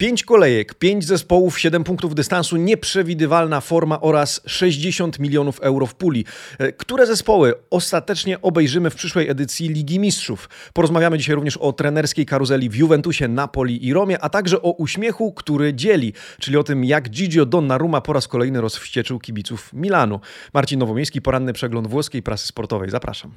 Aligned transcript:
Pięć 0.00 0.24
kolejek, 0.24 0.74
pięć 0.74 1.04
zespołów, 1.04 1.60
siedem 1.60 1.84
punktów 1.84 2.14
dystansu, 2.14 2.56
nieprzewidywalna 2.56 3.60
forma 3.60 4.00
oraz 4.00 4.40
60 4.46 5.18
milionów 5.18 5.60
euro 5.60 5.86
w 5.86 5.94
puli. 5.94 6.24
E, 6.58 6.72
które 6.72 7.06
zespoły 7.06 7.54
ostatecznie 7.70 8.42
obejrzymy 8.42 8.90
w 8.90 8.94
przyszłej 8.94 9.28
edycji 9.28 9.68
Ligi 9.68 9.98
Mistrzów? 9.98 10.48
Porozmawiamy 10.72 11.18
dzisiaj 11.18 11.34
również 11.34 11.56
o 11.56 11.72
trenerskiej 11.72 12.26
karuzeli 12.26 12.68
w 12.68 12.74
Juventusie, 12.74 13.28
Napoli 13.28 13.86
i 13.86 13.92
Romie, 13.92 14.18
a 14.18 14.28
także 14.28 14.62
o 14.62 14.70
uśmiechu, 14.70 15.32
który 15.32 15.74
dzieli, 15.74 16.12
czyli 16.38 16.56
o 16.56 16.64
tym, 16.64 16.84
jak 16.84 17.10
Gigio 17.10 17.46
Donnarumma 17.46 18.00
po 18.00 18.12
raz 18.12 18.28
kolejny 18.28 18.60
rozwścieczył 18.60 19.18
kibiców 19.18 19.72
Milanu. 19.72 20.20
Marcin 20.54 20.78
Nowomiejski, 20.78 21.22
poranny 21.22 21.52
przegląd 21.52 21.86
włoskiej 21.86 22.22
prasy 22.22 22.46
sportowej. 22.46 22.90
Zapraszam. 22.90 23.32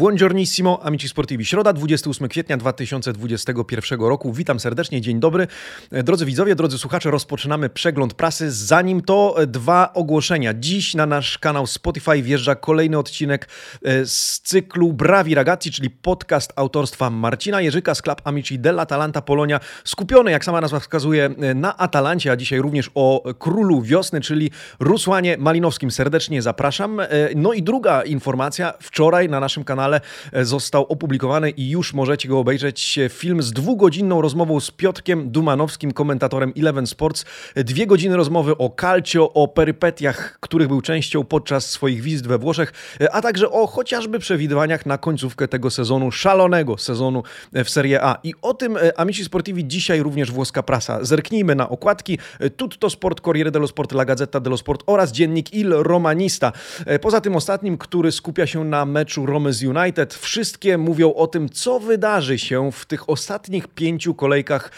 Buongiornissimo, 0.00 0.80
amici 0.82 1.08
sportivi. 1.08 1.44
Środa, 1.44 1.72
28 1.72 2.28
kwietnia 2.28 2.56
2021 2.56 4.00
roku. 4.00 4.32
Witam 4.32 4.60
serdecznie, 4.60 5.00
dzień 5.00 5.20
dobry. 5.20 5.46
Drodzy 5.92 6.26
widzowie, 6.26 6.54
drodzy 6.54 6.78
słuchacze, 6.78 7.10
rozpoczynamy 7.10 7.68
przegląd 7.68 8.14
prasy. 8.14 8.50
Zanim 8.50 9.02
to 9.02 9.36
dwa 9.46 9.92
ogłoszenia. 9.92 10.54
Dziś 10.54 10.94
na 10.94 11.06
nasz 11.06 11.38
kanał 11.38 11.66
Spotify 11.66 12.22
wjeżdża 12.22 12.54
kolejny 12.54 12.98
odcinek 12.98 13.48
e, 13.84 14.06
z 14.06 14.40
cyklu 14.40 14.92
Bravi 14.92 15.34
Ragazzi, 15.34 15.72
czyli 15.72 15.90
podcast 15.90 16.52
autorstwa 16.56 17.10
Marcina 17.10 17.60
Jerzyka 17.60 17.94
z 17.94 18.02
Club 18.02 18.20
Amici 18.24 18.60
dell'Atalanta 18.60 19.22
Polonia. 19.22 19.60
Skupiony, 19.84 20.30
jak 20.30 20.44
sama 20.44 20.60
nazwa 20.60 20.80
wskazuje, 20.80 21.30
na 21.54 21.76
Atalancie, 21.76 22.32
a 22.32 22.36
dzisiaj 22.36 22.58
również 22.58 22.90
o 22.94 23.34
królu 23.38 23.82
wiosny, 23.82 24.20
czyli 24.20 24.50
Rusłanie 24.78 25.36
Malinowskim. 25.38 25.90
Serdecznie 25.90 26.42
zapraszam. 26.42 27.00
E, 27.00 27.08
no 27.36 27.52
i 27.52 27.62
druga 27.62 28.02
informacja. 28.02 28.74
Wczoraj 28.80 29.28
na 29.28 29.40
naszym 29.40 29.64
kanale 29.64 29.89
kanale 29.90 30.00
e, 30.32 30.44
został 30.44 30.82
opublikowany 30.82 31.50
i 31.50 31.70
już 31.70 31.94
możecie 31.94 32.28
go 32.28 32.38
obejrzeć. 32.38 32.98
Film 33.08 33.42
z 33.42 33.52
dwugodzinną 33.52 34.20
rozmową 34.20 34.60
z 34.60 34.70
Piotrkiem 34.70 35.30
Dumanowskim, 35.30 35.92
komentatorem 35.92 36.52
Eleven 36.56 36.86
Sports. 36.86 37.24
Dwie 37.56 37.86
godziny 37.86 38.16
rozmowy 38.16 38.56
o 38.56 38.70
calcio, 38.80 39.32
o 39.32 39.48
perypetiach, 39.48 40.38
których 40.40 40.68
był 40.68 40.80
częścią 40.80 41.24
podczas 41.24 41.70
swoich 41.70 42.02
wizyt 42.02 42.26
we 42.26 42.38
Włoszech, 42.38 42.72
e, 43.00 43.12
a 43.12 43.22
także 43.22 43.50
o 43.50 43.66
chociażby 43.66 44.18
przewidywaniach 44.18 44.86
na 44.86 44.98
końcówkę 44.98 45.48
tego 45.48 45.70
sezonu, 45.70 46.12
szalonego 46.12 46.78
sezonu 46.78 47.22
e, 47.52 47.64
w 47.64 47.70
Serie 47.70 48.04
A. 48.04 48.18
I 48.22 48.34
o 48.42 48.54
tym 48.54 48.78
Amici 48.96 49.24
Sportivi 49.24 49.66
dzisiaj 49.66 50.02
również 50.02 50.32
włoska 50.32 50.62
prasa. 50.62 51.04
Zerknijmy 51.04 51.54
na 51.54 51.68
okładki. 51.68 52.18
Tutto 52.56 52.90
Sport, 52.90 53.20
Corriere 53.20 53.50
dello 53.50 53.66
Sport, 53.66 53.92
La 53.92 54.04
Gazzetta 54.04 54.40
dello 54.40 54.56
Sport 54.56 54.82
oraz 54.86 55.12
dziennik 55.12 55.54
Il 55.54 55.72
Romanista. 55.72 56.52
Poza 57.00 57.20
tym 57.20 57.36
ostatnim, 57.36 57.78
który 57.78 58.12
skupia 58.12 58.46
się 58.46 58.64
na 58.64 58.84
meczu 58.84 59.26
Rome 59.26 59.52
z 59.52 59.62
United. 59.76 60.14
Wszystkie 60.14 60.78
mówią 60.78 61.14
o 61.14 61.26
tym, 61.26 61.48
co 61.48 61.80
wydarzy 61.80 62.38
się 62.38 62.72
w 62.72 62.86
tych 62.86 63.10
ostatnich 63.10 63.68
pięciu 63.68 64.14
kolejkach 64.14 64.70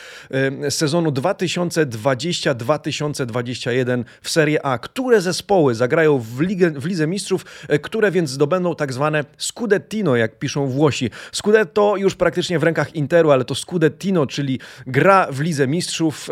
sezonu 0.71 1.11
2020-2021 1.11 4.05
w 4.23 4.31
Serie 4.31 4.67
A. 4.67 4.79
Które 4.79 5.21
zespoły 5.21 5.75
zagrają 5.75 6.19
w, 6.19 6.41
Ligę, 6.41 6.71
w 6.71 6.87
Lidze 6.87 7.07
Mistrzów, 7.07 7.45
e, 7.69 7.79
które 7.79 8.11
więc 8.11 8.31
zdobędą 8.31 8.75
tak 8.75 8.93
zwane 8.93 9.25
Scudettino, 9.39 10.17
jak 10.17 10.39
piszą 10.39 10.67
Włosi. 10.67 11.11
Scudetto 11.33 11.97
już 11.97 12.15
praktycznie 12.15 12.59
w 12.59 12.62
rękach 12.62 12.95
Interu, 12.95 13.31
ale 13.31 13.45
to 13.45 13.55
Scudettino, 13.55 14.27
czyli 14.27 14.61
gra 14.87 15.27
w 15.31 15.41
Lidze 15.41 15.67
Mistrzów 15.67 16.29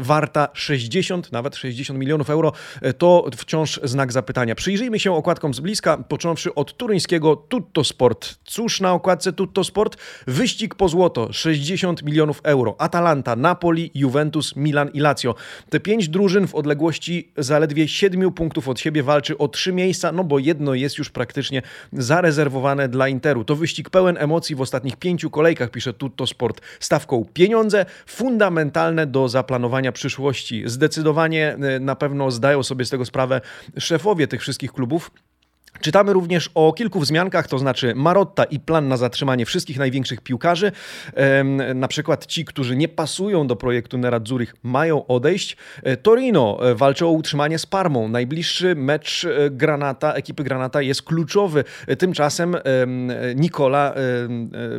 warta 0.00 0.48
60, 0.52 1.32
nawet 1.32 1.56
60 1.56 1.98
milionów 1.98 2.30
euro, 2.30 2.52
e, 2.82 2.92
to 2.92 3.30
wciąż 3.36 3.80
znak 3.84 4.12
zapytania. 4.12 4.54
Przyjrzyjmy 4.54 4.98
się 4.98 5.12
okładkom 5.12 5.54
z 5.54 5.60
bliska, 5.60 5.96
począwszy 5.96 6.54
od 6.54 6.76
turyńskiego 6.76 7.36
Tutto 7.36 7.81
Sport. 7.84 8.34
Cóż 8.44 8.80
na 8.80 8.92
okładce 8.92 9.32
Tutto 9.32 9.64
Sport? 9.64 9.96
Wyścig 10.26 10.74
po 10.74 10.88
złoto, 10.88 11.32
60 11.32 12.02
milionów 12.02 12.40
euro. 12.42 12.74
Atalanta, 12.78 13.36
Napoli, 13.36 13.90
Juventus, 13.94 14.56
Milan 14.56 14.88
i 14.88 15.00
Lazio. 15.00 15.34
Te 15.70 15.80
pięć 15.80 16.08
drużyn 16.08 16.46
w 16.46 16.54
odległości 16.54 17.32
zaledwie 17.36 17.88
7 17.88 18.32
punktów 18.32 18.68
od 18.68 18.80
siebie 18.80 19.02
walczy 19.02 19.38
o 19.38 19.48
trzy 19.48 19.72
miejsca, 19.72 20.12
no 20.12 20.24
bo 20.24 20.38
jedno 20.38 20.74
jest 20.74 20.98
już 20.98 21.10
praktycznie 21.10 21.62
zarezerwowane 21.92 22.88
dla 22.88 23.08
Interu. 23.08 23.44
To 23.44 23.56
wyścig 23.56 23.90
pełen 23.90 24.16
emocji 24.18 24.56
w 24.56 24.60
ostatnich 24.60 24.96
pięciu 24.96 25.30
kolejkach, 25.30 25.70
pisze 25.70 25.92
Tutto 25.92 26.26
Sport. 26.26 26.60
Stawką 26.80 27.24
pieniądze 27.34 27.86
fundamentalne 28.06 29.06
do 29.06 29.28
zaplanowania 29.28 29.92
przyszłości. 29.92 30.62
Zdecydowanie 30.66 31.56
e, 31.76 31.80
na 31.80 31.96
pewno 31.96 32.30
zdają 32.30 32.62
sobie 32.62 32.84
z 32.84 32.90
tego 32.90 33.04
sprawę 33.04 33.40
szefowie 33.78 34.26
tych 34.26 34.40
wszystkich 34.40 34.72
klubów. 34.72 35.10
Czytamy 35.82 36.12
również 36.12 36.50
o 36.54 36.72
kilku 36.72 37.00
wzmiankach, 37.00 37.48
to 37.48 37.58
znaczy 37.58 37.94
Marotta 37.94 38.44
i 38.44 38.60
plan 38.60 38.88
na 38.88 38.96
zatrzymanie 38.96 39.46
wszystkich 39.46 39.78
największych 39.78 40.20
piłkarzy. 40.20 40.72
Na 41.74 41.88
przykład 41.88 42.26
ci, 42.26 42.44
którzy 42.44 42.76
nie 42.76 42.88
pasują 42.88 43.46
do 43.46 43.56
projektu 43.56 43.98
Nerazzurich 43.98 44.54
mają 44.62 45.06
odejść. 45.06 45.56
E, 45.82 45.96
Torino 45.96 46.58
e, 46.70 46.74
walczy 46.74 47.06
o 47.06 47.10
utrzymanie 47.10 47.58
z 47.58 47.66
Parmą. 47.66 48.08
Najbliższy 48.08 48.74
mecz 48.74 49.24
e, 49.24 49.50
Granata, 49.50 50.12
ekipy 50.12 50.44
Granata 50.44 50.82
jest 50.82 51.02
kluczowy. 51.02 51.64
Tymczasem 51.98 52.56
Nikola 53.36 53.94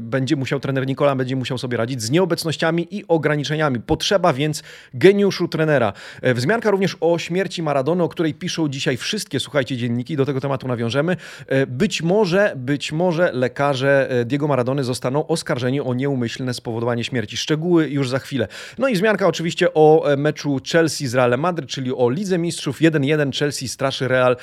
będzie 0.02 0.36
musiał, 0.36 0.59
trener 0.59 0.88
Nikola 0.88 1.16
będzie 1.16 1.36
musiał 1.36 1.58
sobie 1.58 1.78
radzić 1.78 2.02
z 2.02 2.09
nieobecnościami 2.09 2.88
i 2.92 3.08
ograniczeniami. 3.08 3.80
Potrzeba 3.80 4.34
więc 4.34 4.63
geniuszu 4.94 5.47
trenera. 5.47 5.94
Wzmianka 6.24 6.72
również 6.72 6.97
o 7.02 7.19
śmierci 7.19 7.63
Maradony, 7.63 8.03
o 8.03 8.09
której 8.09 8.34
piszą 8.34 8.69
dzisiaj 8.69 8.97
wszystkie, 8.97 9.40
słuchajcie, 9.40 9.78
dzienniki. 9.78 10.18
Do 10.18 10.25
tego 10.25 10.42
tematu 10.42 10.68
nawiążę 10.68 10.93
wiążemy. 10.94 11.18
E, 11.48 11.68
być 11.68 12.02
może, 12.02 12.54
być 12.56 12.92
może 12.92 13.31
lekarze 13.34 14.09
e, 14.09 14.26
Diego 14.26 14.48
Maradony 14.48 14.84
zostaną 14.84 15.28
oskarżeni 15.28 15.81
o 15.81 15.94
nieumyślne 15.94 16.54
spowodowanie 16.54 17.04
śmierci. 17.04 17.38
Szczegóły 17.38 17.90
już 17.90 18.09
za 18.09 18.20
chwilę. 18.20 18.48
No 18.78 18.88
i 18.88 18.96
zmianka 18.96 19.28
oczywiście 19.28 19.74
o 19.74 20.12
e, 20.12 20.18
meczu 20.18 20.59
Chelsea 20.72 21.08
z 21.08 21.16
Realem 21.16 21.40
Madryt, 21.40 21.70
czyli 21.70 21.92
o 21.94 22.09
Lidze 22.09 22.38
Mistrzów 22.38 22.81
1-1 22.81 23.40
Chelsea 23.40 23.68
straszy 23.68 24.08
Real. 24.08 24.36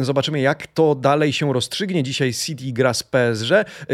Zobaczymy 0.00 0.40
jak 0.40 0.66
to 0.66 0.94
dalej 0.94 1.32
się 1.32 1.52
rozstrzygnie. 1.52 2.02
Dzisiaj 2.02 2.32
City 2.32 2.72
gra 2.72 2.94
z 2.94 3.02
PSG. 3.02 3.50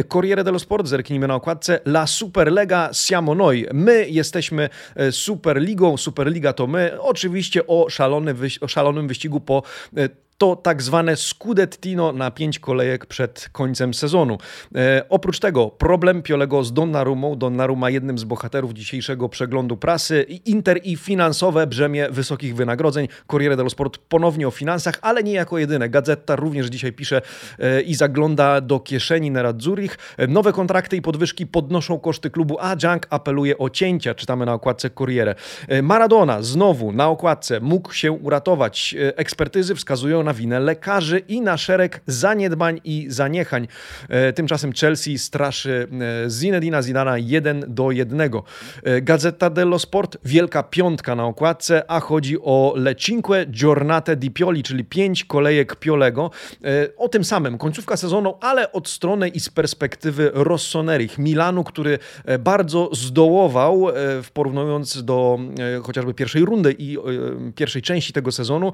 Corriere 0.08 0.44
dello 0.44 0.58
Sport, 0.58 0.86
zerknijmy 0.86 1.28
na 1.28 1.34
okładce. 1.34 1.80
La 1.84 2.06
Superlega 2.06 2.90
siamo 2.92 3.34
noi. 3.34 3.66
My 3.72 4.06
jesteśmy 4.08 4.68
Superligą, 5.10 5.96
Superliga 5.96 6.52
to 6.52 6.66
my. 6.66 7.00
Oczywiście 7.00 7.66
o, 7.66 7.90
szalony, 7.90 8.34
o 8.60 8.68
szalonym 8.68 9.08
wyścigu 9.08 9.40
po 9.40 9.62
to 10.38 10.56
tak 10.56 10.82
zwane 10.82 11.16
scudettino 11.16 12.12
na 12.12 12.30
pięć 12.30 12.58
kolejek 12.58 13.06
przed 13.06 13.48
końcem 13.52 13.94
sezonu. 13.94 14.38
E, 14.74 15.04
oprócz 15.08 15.38
tego 15.38 15.70
problem 15.70 16.22
Piolego 16.22 16.64
z 16.64 16.72
Donnarumą. 16.72 17.36
Donnarumma 17.36 17.90
jednym 17.90 18.18
z 18.18 18.24
bohaterów 18.24 18.72
dzisiejszego 18.72 19.28
przeglądu 19.28 19.76
prasy. 19.76 20.22
Inter 20.22 20.80
i 20.84 20.96
finansowe 20.96 21.66
brzemię 21.66 22.08
wysokich 22.10 22.56
wynagrodzeń. 22.56 23.08
Corriere 23.26 23.56
dello 23.56 23.70
Sport 23.70 23.98
ponownie 23.98 24.48
o 24.48 24.50
finansach, 24.50 24.98
ale 25.02 25.22
nie 25.22 25.32
jako 25.32 25.58
jedyne. 25.58 25.88
Gazeta 25.88 26.36
również 26.36 26.66
dzisiaj 26.66 26.92
pisze 26.92 27.22
e, 27.58 27.82
i 27.82 27.94
zagląda 27.94 28.60
do 28.60 28.80
kieszeni 28.80 29.30
Nerazzurich. 29.30 29.98
E, 30.16 30.26
nowe 30.26 30.52
kontrakty 30.52 30.96
i 30.96 31.02
podwyżki 31.02 31.46
podnoszą 31.46 31.98
koszty 31.98 32.30
klubu, 32.30 32.56
a 32.60 32.76
Junk 32.82 33.06
apeluje 33.10 33.58
o 33.58 33.70
cięcia. 33.70 34.14
Czytamy 34.14 34.46
na 34.46 34.54
okładce 34.54 34.90
Corriere. 34.90 35.34
E, 35.68 35.82
Maradona 35.82 36.42
znowu 36.42 36.92
na 36.92 37.08
okładce 37.08 37.60
mógł 37.60 37.92
się 37.92 38.12
uratować. 38.12 38.94
E, 38.98 39.18
ekspertyzy 39.18 39.74
wskazują 39.74 40.25
na 40.26 40.34
winę 40.34 40.60
lekarzy 40.60 41.18
i 41.18 41.40
na 41.40 41.56
szereg 41.56 42.00
zaniedbań 42.06 42.80
i 42.84 43.06
zaniechań. 43.08 43.68
E, 44.08 44.32
tymczasem 44.32 44.72
Chelsea 44.72 45.18
straszy 45.18 45.88
e, 46.26 46.30
Zinedina 46.30 46.82
Zidana 46.82 47.18
1 47.18 47.64
do 47.68 47.90
1. 47.90 48.20
E, 48.20 49.00
Gazeta 49.02 49.50
dello 49.50 49.78
Sport, 49.78 50.16
wielka 50.24 50.62
piątka 50.62 51.14
na 51.14 51.24
okładce, 51.24 51.90
a 51.90 52.00
chodzi 52.00 52.38
o 52.42 52.74
Le 52.76 52.96
Cinque 52.96 53.46
Giornate 53.46 54.16
di 54.16 54.30
Pioli, 54.30 54.62
czyli 54.62 54.84
pięć 54.84 55.24
kolejek 55.24 55.76
Piolego. 55.76 56.30
O 56.96 57.08
tym 57.08 57.24
samym, 57.24 57.58
końcówka 57.58 57.96
sezonu, 57.96 58.34
ale 58.40 58.72
od 58.72 58.88
strony 58.88 59.28
i 59.28 59.40
z 59.40 59.48
perspektywy 59.48 60.30
Rossonerich, 60.34 61.18
Milanu, 61.18 61.64
który 61.64 61.98
bardzo 62.38 62.90
zdołował, 62.92 63.88
w 64.22 64.30
porównując 64.32 65.04
do 65.04 65.38
chociażby 65.82 66.14
pierwszej 66.14 66.44
rundy 66.44 66.74
i 66.78 66.98
pierwszej 67.54 67.82
części 67.82 68.12
tego 68.12 68.32
sezonu. 68.32 68.72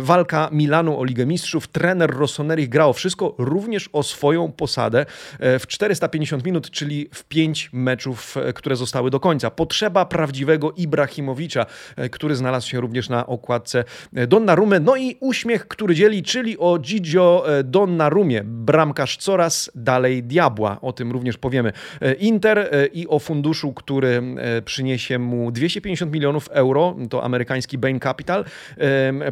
Walka 0.00 0.48
Milanu 0.52 0.93
o 0.98 1.04
Ligę 1.04 1.26
Mistrzów. 1.26 1.68
Trener 1.68 2.16
Rossoneri 2.16 2.68
grał 2.68 2.92
wszystko, 2.92 3.34
również 3.38 3.90
o 3.92 4.02
swoją 4.02 4.52
posadę 4.52 5.06
e, 5.38 5.58
w 5.58 5.66
450 5.66 6.44
minut, 6.44 6.70
czyli 6.70 7.08
w 7.12 7.24
5 7.24 7.70
meczów, 7.72 8.36
e, 8.36 8.52
które 8.52 8.76
zostały 8.76 9.10
do 9.10 9.20
końca. 9.20 9.50
Potrzeba 9.50 10.04
prawdziwego 10.04 10.72
Ibrahimowicza, 10.76 11.66
e, 11.96 12.08
który 12.08 12.36
znalazł 12.36 12.68
się 12.68 12.80
również 12.80 13.08
na 13.08 13.26
okładce 13.26 13.84
Donnarumy. 14.12 14.80
No 14.80 14.96
i 14.96 15.16
uśmiech, 15.20 15.68
który 15.68 15.94
dzieli, 15.94 16.22
czyli 16.22 16.58
o 16.58 16.78
Gigio 16.78 17.46
Donnarumie. 17.64 18.42
Bramkarz 18.44 19.16
coraz 19.16 19.70
dalej 19.74 20.22
diabła. 20.22 20.80
O 20.80 20.92
tym 20.92 21.12
również 21.12 21.36
powiemy. 21.36 21.72
Inter 22.18 22.70
i 22.92 23.08
o 23.08 23.18
funduszu, 23.18 23.72
który 23.72 24.22
przyniesie 24.64 25.18
mu 25.18 25.52
250 25.52 26.12
milionów 26.12 26.48
euro. 26.48 26.96
To 27.10 27.24
amerykański 27.24 27.78
Bain 27.78 28.00
Capital. 28.00 28.44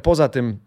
Poza 0.02 0.28
tym 0.28 0.58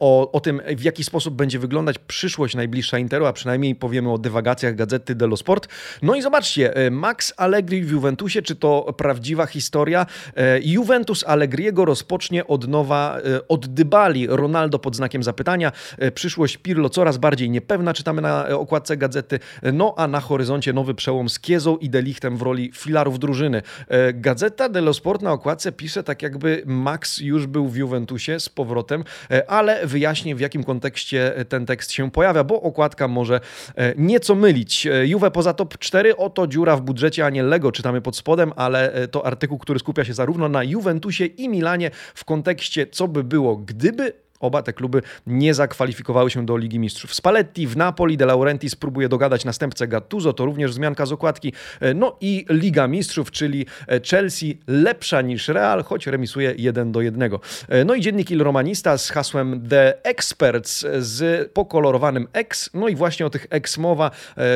o, 0.00 0.32
o 0.32 0.40
tym, 0.40 0.62
w 0.76 0.82
jaki 0.82 1.04
sposób 1.04 1.34
będzie 1.34 1.58
wyglądać 1.58 1.98
przyszłość 1.98 2.54
najbliższa 2.54 2.98
Interu, 2.98 3.26
a 3.26 3.32
przynajmniej 3.32 3.74
powiemy 3.74 4.12
o 4.12 4.18
dywagacjach 4.18 4.74
gazety 4.74 5.14
dello 5.14 5.36
Sport. 5.36 5.68
No 6.02 6.14
i 6.14 6.22
zobaczcie, 6.22 6.74
Max 6.90 7.34
Allegri 7.36 7.82
w 7.82 7.90
Juventusie, 7.90 8.42
czy 8.42 8.56
to 8.56 8.94
prawdziwa 8.96 9.46
historia? 9.46 10.06
Juventus 10.62 11.24
Allegriego 11.24 11.84
rozpocznie 11.84 12.46
od 12.46 12.68
nowa 12.68 13.18
od 13.48 13.66
Dybali, 13.66 14.26
Ronaldo 14.26 14.78
pod 14.78 14.96
znakiem 14.96 15.22
zapytania. 15.22 15.72
Przyszłość 16.14 16.56
Pirlo 16.56 16.88
coraz 16.88 17.16
bardziej 17.16 17.50
niepewna, 17.50 17.94
czytamy 17.94 18.22
na 18.22 18.48
okładce 18.48 18.96
gazety. 18.96 19.38
No 19.72 19.94
a 19.96 20.06
na 20.06 20.20
horyzoncie 20.20 20.72
nowy 20.72 20.94
przełom 20.94 21.28
z 21.28 21.38
Kiezą 21.38 21.76
i 21.76 21.90
Delichtem 21.90 22.36
w 22.36 22.42
roli 22.42 22.70
filarów 22.74 23.18
drużyny. 23.18 23.62
E, 23.88 24.12
Gazeta 24.12 24.68
dello 24.68 24.94
Sport 24.94 25.22
na 25.22 25.32
okładce 25.32 25.72
pisze 25.72 26.02
tak 26.02 26.22
jakby 26.22 26.62
Max 26.66 27.18
już 27.18 27.46
był 27.46 27.68
w 27.68 27.76
Juventusie 27.76 28.40
z 28.40 28.48
powrotem, 28.48 29.04
e, 29.29 29.29
ale 29.46 29.86
wyjaśnię 29.86 30.34
w 30.34 30.40
jakim 30.40 30.64
kontekście 30.64 31.32
ten 31.48 31.66
tekst 31.66 31.92
się 31.92 32.10
pojawia, 32.10 32.44
bo 32.44 32.62
okładka 32.62 33.08
może 33.08 33.40
e, 33.76 33.94
nieco 33.96 34.34
mylić. 34.34 34.88
Juve 35.04 35.30
poza 35.30 35.54
top 35.54 35.78
4, 35.78 36.16
oto 36.16 36.46
dziura 36.46 36.76
w 36.76 36.80
budżecie, 36.80 37.26
a 37.26 37.30
nie 37.30 37.42
Lego, 37.42 37.72
czytamy 37.72 38.00
pod 38.00 38.16
spodem, 38.16 38.52
ale 38.56 39.08
to 39.10 39.26
artykuł, 39.26 39.58
który 39.58 39.78
skupia 39.78 40.04
się 40.04 40.14
zarówno 40.14 40.48
na 40.48 40.64
Juventusie 40.64 41.26
i 41.26 41.48
Milanie 41.48 41.90
w 42.14 42.24
kontekście 42.24 42.86
co 42.86 43.08
by 43.08 43.24
było, 43.24 43.56
gdyby 43.56 44.12
Oba 44.40 44.62
te 44.62 44.72
kluby 44.72 45.02
nie 45.26 45.54
zakwalifikowały 45.54 46.30
się 46.30 46.46
do 46.46 46.56
Ligi 46.56 46.78
Mistrzów. 46.78 47.14
Spalletti 47.14 47.66
w 47.66 47.76
Napoli, 47.76 48.16
De 48.16 48.26
Laurentiis 48.26 48.76
próbuje 48.76 49.08
dogadać 49.08 49.44
następcę 49.44 49.88
Gattuso, 49.88 50.32
to 50.32 50.44
również 50.44 50.70
wzmianka 50.70 51.06
z 51.06 51.12
okładki. 51.12 51.52
E, 51.80 51.94
no 51.94 52.16
i 52.20 52.46
Liga 52.50 52.88
Mistrzów, 52.88 53.30
czyli 53.30 53.66
e, 53.88 54.00
Chelsea 54.00 54.58
lepsza 54.66 55.22
niż 55.22 55.48
Real, 55.48 55.84
choć 55.84 56.06
remisuje 56.06 56.54
1 56.56 56.92
do 56.92 57.00
1. 57.00 57.22
E, 57.68 57.84
no 57.84 57.94
i 57.94 58.00
dziennik 58.00 58.30
Il 58.30 58.42
Romanista 58.42 58.98
z 58.98 59.10
hasłem 59.10 59.68
The 59.68 60.04
Experts 60.04 60.86
z 60.98 61.52
pokolorowanym 61.52 62.28
X. 62.32 62.70
No 62.74 62.88
i 62.88 62.96
właśnie 62.96 63.26
o 63.26 63.30
tych 63.30 63.46
X 63.50 63.78
mowa. 63.78 64.10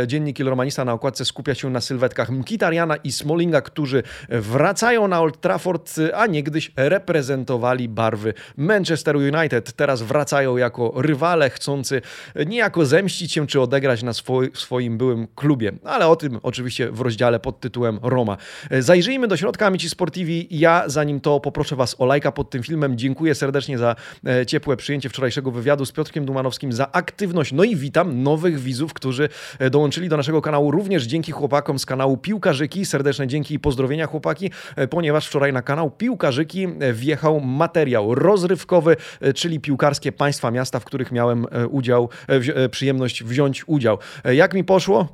Dziennik 0.06 0.40
Il 0.40 0.48
Romanista 0.48 0.84
na 0.84 0.92
okładce 0.92 1.24
skupia 1.24 1.54
się 1.54 1.70
na 1.70 1.80
sylwetkach 1.80 2.30
Mkitariana 2.30 2.96
i 2.96 3.12
Smallinga, 3.12 3.60
którzy 3.60 4.02
wracają 4.28 5.08
na 5.08 5.20
Old 5.20 5.40
Trafford, 5.40 5.94
a 6.14 6.26
niegdyś 6.26 6.72
reprezentowali 6.76 7.88
barwy 7.88 8.34
Manchester 8.56 9.16
United 9.16 9.73
teraz 9.76 10.02
wracają 10.02 10.56
jako 10.56 10.92
rywale 10.96 11.50
chcący 11.50 12.02
niejako 12.46 12.86
zemścić 12.86 13.32
się 13.32 13.46
czy 13.46 13.60
odegrać 13.60 14.02
na 14.02 14.12
swoj, 14.12 14.50
swoim 14.54 14.98
byłym 14.98 15.26
klubie. 15.34 15.72
Ale 15.84 16.06
o 16.08 16.16
tym 16.16 16.40
oczywiście 16.42 16.90
w 16.90 17.00
rozdziale 17.00 17.40
pod 17.40 17.60
tytułem 17.60 17.98
Roma. 18.02 18.36
Zajrzyjmy 18.78 19.28
do 19.28 19.36
środka, 19.36 19.66
Amici 19.66 19.90
Sportivi. 19.90 20.46
Ja 20.50 20.84
zanim 20.86 21.20
to 21.20 21.40
poproszę 21.40 21.76
Was 21.76 21.96
o 21.98 22.06
lajka 22.06 22.32
pod 22.32 22.50
tym 22.50 22.62
filmem. 22.62 22.98
Dziękuję 22.98 23.34
serdecznie 23.34 23.78
za 23.78 23.96
e, 24.26 24.46
ciepłe 24.46 24.76
przyjęcie 24.76 25.08
wczorajszego 25.08 25.50
wywiadu 25.50 25.86
z 25.86 25.92
Piotrkiem 25.92 26.24
Dumanowskim, 26.24 26.72
za 26.72 26.92
aktywność. 26.92 27.52
No 27.52 27.64
i 27.64 27.76
witam 27.76 28.22
nowych 28.22 28.60
widzów, 28.60 28.94
którzy 28.94 29.28
e, 29.58 29.70
dołączyli 29.70 30.08
do 30.08 30.16
naszego 30.16 30.42
kanału 30.42 30.70
również 30.70 31.04
dzięki 31.04 31.32
chłopakom 31.32 31.78
z 31.78 31.86
kanału 31.86 32.16
Piłkarzyki. 32.16 32.84
Serdeczne 32.84 33.26
dzięki 33.26 33.54
i 33.54 33.58
pozdrowienia 33.58 34.06
chłopaki, 34.06 34.50
e, 34.76 34.88
ponieważ 34.88 35.26
wczoraj 35.26 35.52
na 35.52 35.62
kanał 35.62 35.90
Piłkarzyki 35.90 36.68
wjechał 36.92 37.40
materiał 37.40 38.14
rozrywkowy, 38.14 38.96
czyli 39.34 39.60
piłkarskie 39.64 40.12
państwa, 40.12 40.50
miasta, 40.50 40.80
w 40.80 40.84
których 40.84 41.12
miałem 41.12 41.46
e, 41.50 41.66
udział, 41.68 42.08
e, 42.28 42.32
e, 42.64 42.68
przyjemność 42.68 43.24
wziąć 43.24 43.64
udział. 43.66 43.98
Jak 44.24 44.54
mi 44.54 44.64
poszło? 44.64 45.08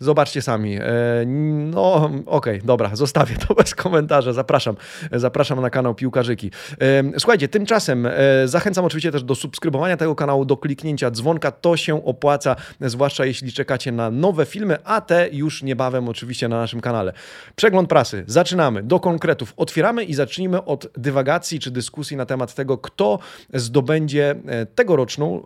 Zobaczcie 0.00 0.42
sami. 0.42 0.76
E, 0.76 0.82
no, 1.26 1.94
okej, 2.04 2.22
okay, 2.26 2.60
dobra, 2.64 2.96
zostawię 2.96 3.36
to 3.36 3.54
bez 3.62 3.74
komentarza. 3.74 4.32
Zapraszam. 4.32 4.76
Zapraszam 5.12 5.60
na 5.60 5.70
kanał 5.70 5.94
Piłkarzyki. 5.94 6.50
E, 6.80 7.18
słuchajcie, 7.18 7.48
tymczasem 7.48 8.06
e, 8.06 8.12
zachęcam 8.44 8.84
oczywiście 8.84 9.12
też 9.12 9.22
do 9.22 9.34
subskrybowania 9.34 9.96
tego 9.96 10.14
kanału, 10.14 10.44
do 10.44 10.56
kliknięcia 10.56 11.10
dzwonka. 11.10 11.50
To 11.50 11.76
się 11.76 12.04
opłaca, 12.04 12.56
zwłaszcza 12.80 13.24
jeśli 13.24 13.52
czekacie 13.52 13.92
na 13.92 14.10
nowe 14.10 14.46
filmy, 14.46 14.78
a 14.84 15.00
te 15.00 15.28
już 15.32 15.62
niebawem 15.62 16.08
oczywiście 16.08 16.48
na 16.48 16.58
naszym 16.58 16.80
kanale. 16.80 17.12
Przegląd 17.56 17.88
prasy. 17.88 18.24
Zaczynamy. 18.26 18.82
Do 18.82 19.00
konkretów. 19.00 19.52
Otwieramy 19.56 20.04
i 20.04 20.14
zacznijmy 20.14 20.64
od 20.64 20.88
dywagacji 20.96 21.60
czy 21.60 21.70
dyskusji 21.70 22.16
na 22.16 22.26
temat 22.26 22.54
tego, 22.54 22.78
kto 22.78 23.18
zdobędzie 23.54 24.34
tegoroczną, 24.74 25.42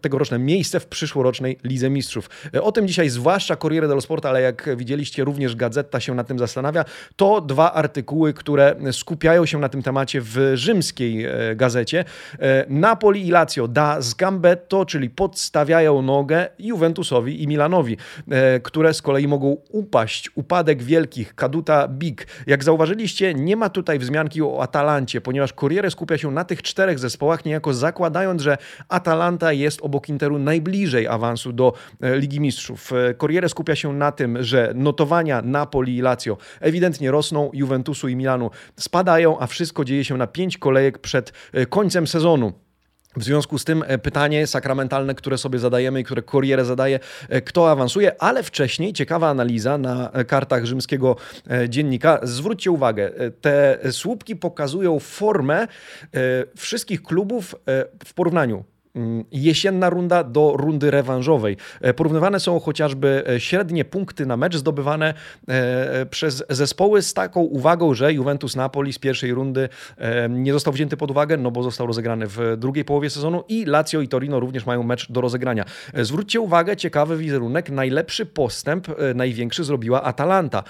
tegoroczne 0.00 0.38
miejsce 0.38 0.80
w 0.80 0.86
przyszłorocznej 0.86 1.58
Lidze 1.64 1.90
Mistrzów. 1.90 2.30
O 2.62 2.72
tym 2.72 2.88
dzisiaj 2.88 3.08
zwłaszcza 3.08 3.56
Corriere 3.66 3.88
dello 3.88 4.00
Sport, 4.00 4.26
ale 4.26 4.42
jak 4.42 4.76
widzieliście, 4.76 5.24
również 5.24 5.56
Gazeta 5.56 6.00
się 6.00 6.14
nad 6.14 6.26
tym 6.26 6.38
zastanawia. 6.38 6.84
To 7.16 7.40
dwa 7.40 7.72
artykuły, 7.72 8.32
które 8.34 8.76
skupiają 8.92 9.46
się 9.46 9.58
na 9.58 9.68
tym 9.68 9.82
temacie 9.82 10.20
w 10.20 10.52
rzymskiej 10.54 11.24
e, 11.24 11.56
gazecie. 11.56 12.04
E, 12.38 12.64
Napoli 12.68 13.26
i 13.26 13.30
Lazio 13.30 13.68
da 13.68 13.98
Gambetto, 14.18 14.86
czyli 14.86 15.10
podstawiają 15.10 16.02
nogę 16.02 16.48
Juventusowi 16.58 17.42
i 17.42 17.48
Milanowi, 17.48 17.96
e, 18.30 18.60
które 18.60 18.94
z 18.94 19.02
kolei 19.02 19.28
mogą 19.28 19.56
upaść. 19.70 20.30
Upadek 20.34 20.82
wielkich, 20.82 21.34
kaduta 21.34 21.88
big. 21.88 22.26
Jak 22.46 22.64
zauważyliście, 22.64 23.34
nie 23.34 23.56
ma 23.56 23.68
tutaj 23.68 23.98
wzmianki 23.98 24.42
o 24.42 24.62
Atalancie, 24.62 25.20
ponieważ 25.20 25.52
Corriere 25.52 25.90
skupia 25.90 26.18
się 26.18 26.30
na 26.30 26.44
tych 26.44 26.62
czterech 26.62 26.98
zespołach, 26.98 27.44
niejako 27.44 27.74
zakładając, 27.74 28.42
że 28.42 28.58
Atalanta 28.88 29.52
jest 29.52 29.80
obok 29.82 30.08
Interu 30.08 30.38
najbliżej 30.38 31.08
awansu 31.08 31.52
do 31.52 31.72
Ligi 32.00 32.40
Mistrzów. 32.40 32.92
Corriere 33.18 33.48
skupia 33.56 33.76
się 33.76 33.92
na 33.92 34.12
tym, 34.12 34.42
że 34.42 34.72
notowania 34.74 35.42
Napoli 35.42 35.96
i 35.96 36.00
Lazio 36.00 36.36
ewidentnie 36.60 37.10
rosną, 37.10 37.50
Juventusu 37.52 38.08
i 38.08 38.16
Milanu 38.16 38.50
spadają, 38.76 39.38
a 39.38 39.46
wszystko 39.46 39.84
dzieje 39.84 40.04
się 40.04 40.16
na 40.16 40.26
pięć 40.26 40.58
kolejek 40.58 40.98
przed 40.98 41.32
e, 41.52 41.66
końcem 41.66 42.06
sezonu. 42.06 42.52
W 43.16 43.24
związku 43.24 43.58
z 43.58 43.64
tym 43.64 43.84
e, 43.86 43.98
pytanie 43.98 44.46
sakramentalne, 44.46 45.14
które 45.14 45.38
sobie 45.38 45.58
zadajemy 45.58 46.00
i 46.00 46.04
które 46.04 46.22
Corriere 46.22 46.64
zadaje, 46.64 47.00
e, 47.28 47.40
kto 47.40 47.70
awansuje, 47.70 48.22
ale 48.22 48.42
wcześniej 48.42 48.92
ciekawa 48.92 49.28
analiza 49.28 49.78
na 49.78 50.10
kartach 50.26 50.64
rzymskiego 50.64 51.16
dziennika. 51.68 52.20
Zwróćcie 52.22 52.70
uwagę, 52.70 53.10
te 53.40 53.78
słupki 53.90 54.36
pokazują 54.36 54.98
formę 55.00 55.66
wszystkich 56.56 57.02
klubów 57.02 57.54
w 58.04 58.14
porównaniu 58.14 58.64
jesienna 59.32 59.90
runda 59.90 60.24
do 60.24 60.52
rundy 60.56 60.90
rewanżowej. 60.90 61.56
E, 61.80 61.94
porównywane 61.94 62.40
są 62.40 62.60
chociażby 62.60 63.24
e, 63.28 63.40
średnie 63.40 63.84
punkty 63.84 64.26
na 64.26 64.36
mecz 64.36 64.56
zdobywane 64.56 65.14
e, 65.48 66.06
przez 66.06 66.44
zespoły 66.50 67.02
z 67.02 67.14
taką 67.14 67.40
uwagą, 67.40 67.94
że 67.94 68.12
Juventus 68.12 68.56
Napoli 68.56 68.92
z 68.92 68.98
pierwszej 68.98 69.34
rundy 69.34 69.68
nie 70.28 70.52
został 70.52 70.72
wzięty 70.72 70.96
pod 70.96 71.10
uwagę, 71.10 71.36
no 71.36 71.50
bo 71.50 71.62
został 71.62 71.86
rozegrany 71.86 72.26
w 72.26 72.56
drugiej 72.58 72.84
połowie 72.84 73.10
sezonu 73.10 73.44
i 73.48 73.64
Lazio 73.64 74.00
i 74.00 74.08
Torino 74.08 74.40
również 74.40 74.66
mają 74.66 74.82
mecz 74.82 75.12
do 75.12 75.20
rozegrania. 75.20 75.64
Zwróćcie 75.94 76.40
uwagę, 76.40 76.76
ciekawy 76.76 77.16
wizerunek, 77.16 77.70
najlepszy 77.70 78.26
postęp, 78.26 78.86
największy 79.14 79.64
zrobiła 79.64 80.02
Atalanta. 80.02 80.62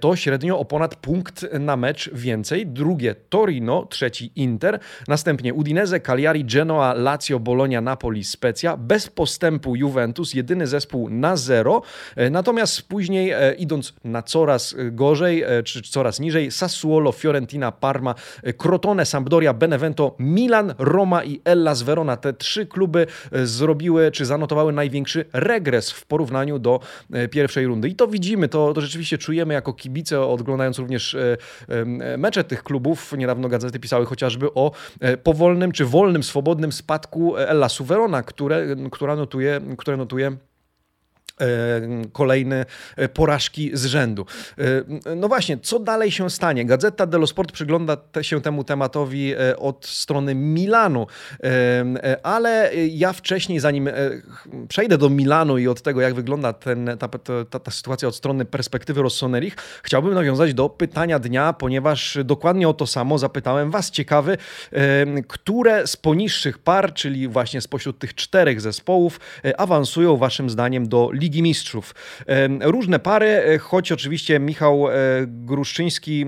To 0.00 0.16
średnio 0.16 0.58
o 0.58 0.64
ponad 0.64 0.96
punkt 0.96 1.46
na 1.60 1.76
mecz 1.76 2.10
więcej. 2.12 2.66
Drugie 2.66 3.14
Torino, 3.28 3.86
trzeci 3.90 4.32
Inter, 4.36 4.78
następnie 5.08 5.54
Udinese, 5.54 6.00
Cagliari, 6.00 6.44
Genoa, 6.44 6.94
Lazio, 6.94 7.40
Bologna, 7.40 7.69
Polonia, 7.70 7.80
Napoli, 7.80 8.24
Specja. 8.24 8.76
Bez 8.76 9.08
postępu 9.08 9.76
Juventus, 9.76 10.34
jedyny 10.34 10.66
zespół 10.66 11.10
na 11.10 11.36
zero. 11.36 11.82
E, 12.16 12.30
natomiast 12.30 12.82
później 12.82 13.30
e, 13.30 13.54
idąc 13.54 13.94
na 14.04 14.22
coraz 14.22 14.74
e, 14.78 14.90
gorzej, 14.90 15.44
czy 15.64 15.82
coraz 15.82 16.20
niżej, 16.20 16.50
Sassuolo, 16.50 17.12
Fiorentina, 17.12 17.72
Parma, 17.72 18.14
Crotone, 18.56 19.06
Sampdoria, 19.06 19.54
Benevento, 19.54 20.16
Milan, 20.18 20.74
Roma 20.78 21.24
i 21.24 21.40
Hellas 21.44 21.82
Verona. 21.82 22.16
Te 22.16 22.32
trzy 22.32 22.66
kluby 22.66 23.06
zrobiły, 23.32 24.10
czy 24.10 24.26
zanotowały 24.26 24.72
największy 24.72 25.24
regres 25.32 25.90
w 25.90 26.06
porównaniu 26.06 26.58
do 26.58 26.80
pierwszej 27.30 27.66
rundy. 27.66 27.88
I 27.88 27.94
to 27.94 28.06
widzimy, 28.06 28.48
to, 28.48 28.72
to 28.74 28.80
rzeczywiście 28.80 29.18
czujemy 29.18 29.54
jako 29.54 29.72
kibice, 29.72 30.20
oglądając 30.20 30.78
również 30.78 31.16
mecze 32.18 32.44
tych 32.44 32.62
klubów. 32.62 33.12
Niedawno 33.18 33.48
gazety 33.48 33.80
pisały 33.80 34.06
chociażby 34.06 34.54
o 34.54 34.72
powolnym, 35.22 35.72
czy 35.72 35.84
wolnym, 35.84 36.22
swobodnym 36.22 36.72
spadku 36.72 37.34
La 37.60 37.68
Suverona, 37.68 38.22
które, 38.22 38.66
która 38.90 39.16
notuje, 39.16 39.60
które 39.78 39.96
notuje 39.96 40.36
kolejne 42.12 42.66
e, 42.96 43.08
porażki 43.08 43.70
z 43.74 43.84
rzędu. 43.84 44.26
E, 45.06 45.14
no 45.16 45.28
właśnie, 45.28 45.58
co 45.58 45.78
dalej 45.78 46.10
się 46.10 46.30
stanie? 46.30 46.64
Gazeta 46.64 47.06
dello 47.06 47.26
Sport 47.26 47.52
przygląda 47.52 47.96
się 48.22 48.40
temu 48.40 48.64
tematowi 48.64 49.34
od 49.58 49.86
strony 49.86 50.34
Milanu, 50.34 51.06
ale 52.22 52.70
ja 52.90 53.12
wcześniej, 53.12 53.60
zanim 53.60 53.90
przejdę 54.68 54.98
do 54.98 55.10
Milanu 55.10 55.58
i 55.58 55.68
od 55.68 55.82
tego, 55.82 56.00
jak 56.00 56.14
wygląda 56.14 56.52
ten, 56.52 56.90
ta, 56.98 57.08
ta, 57.50 57.60
ta 57.60 57.70
sytuacja 57.70 58.08
od 58.08 58.16
strony 58.16 58.44
perspektywy 58.44 59.02
Rossonerich, 59.02 59.56
chciałbym 59.82 60.14
nawiązać 60.14 60.54
do 60.54 60.68
pytania 60.68 61.18
dnia, 61.18 61.52
ponieważ 61.52 62.18
dokładnie 62.24 62.68
o 62.68 62.74
to 62.74 62.86
samo 62.86 63.18
zapytałem 63.18 63.70
Was. 63.70 63.90
Ciekawy, 63.90 64.36
które 65.28 65.86
z 65.86 65.96
poniższych 65.96 66.58
par, 66.58 66.94
czyli 66.94 67.28
właśnie 67.28 67.60
spośród 67.60 67.98
tych 67.98 68.14
czterech 68.14 68.60
zespołów, 68.60 69.20
awansują 69.58 70.16
Waszym 70.16 70.50
zdaniem 70.50 70.88
do 70.88 71.10
Ligi 71.12 71.29
Ligi 71.30 71.42
Mistrzów. 71.42 71.94
Różne 72.60 72.98
pary, 72.98 73.58
choć 73.58 73.92
oczywiście 73.92 74.40
Michał 74.40 74.86
Gruszczyński 75.26 76.26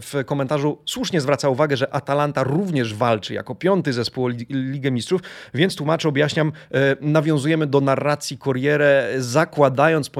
w 0.00 0.22
komentarzu 0.26 0.78
słusznie 0.86 1.20
zwraca 1.20 1.48
uwagę, 1.48 1.76
że 1.76 1.94
Atalanta 1.94 2.42
również 2.42 2.94
walczy 2.94 3.34
jako 3.34 3.54
piąty 3.54 3.92
zespół 3.92 4.28
Ligę 4.50 4.90
Mistrzów, 4.90 5.20
więc 5.54 5.76
tłumaczę, 5.76 6.08
objaśniam, 6.08 6.52
nawiązujemy 7.00 7.66
do 7.66 7.80
narracji 7.80 8.38
Corriere, 8.38 9.08
zakładając 9.18 10.10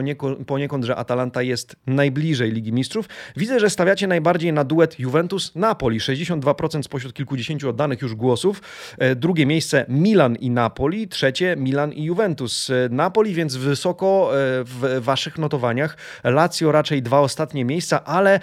poniekąd, 0.46 0.84
że 0.84 0.96
Atalanta 0.96 1.42
jest 1.42 1.76
najbliżej 1.86 2.52
Ligi 2.52 2.72
Mistrzów. 2.72 3.08
Widzę, 3.36 3.60
że 3.60 3.70
stawiacie 3.70 4.06
najbardziej 4.06 4.52
na 4.52 4.64
duet 4.64 4.98
Juventus-Napoli. 4.98 5.98
62% 5.98 6.82
spośród 6.82 7.14
kilkudziesięciu 7.14 7.68
oddanych 7.68 8.02
już 8.02 8.14
głosów. 8.14 8.62
E, 8.98 9.16
drugie 9.16 9.46
miejsce 9.46 9.86
Milan 9.88 10.36
i 10.36 10.50
Napoli. 10.50 11.08
Trzecie 11.08 11.56
Milan 11.56 11.92
i 11.92 12.04
Juventus. 12.04 12.70
E, 12.70 12.88
Napoli 12.90 13.34
więc 13.34 13.56
wysoko 13.56 14.23
e, 14.30 14.34
w 14.64 15.00
waszych 15.00 15.38
notowaniach. 15.38 15.96
Lazio 16.24 16.72
raczej 16.72 17.02
dwa 17.02 17.20
ostatnie 17.20 17.64
miejsca, 17.64 18.04
ale 18.04 18.40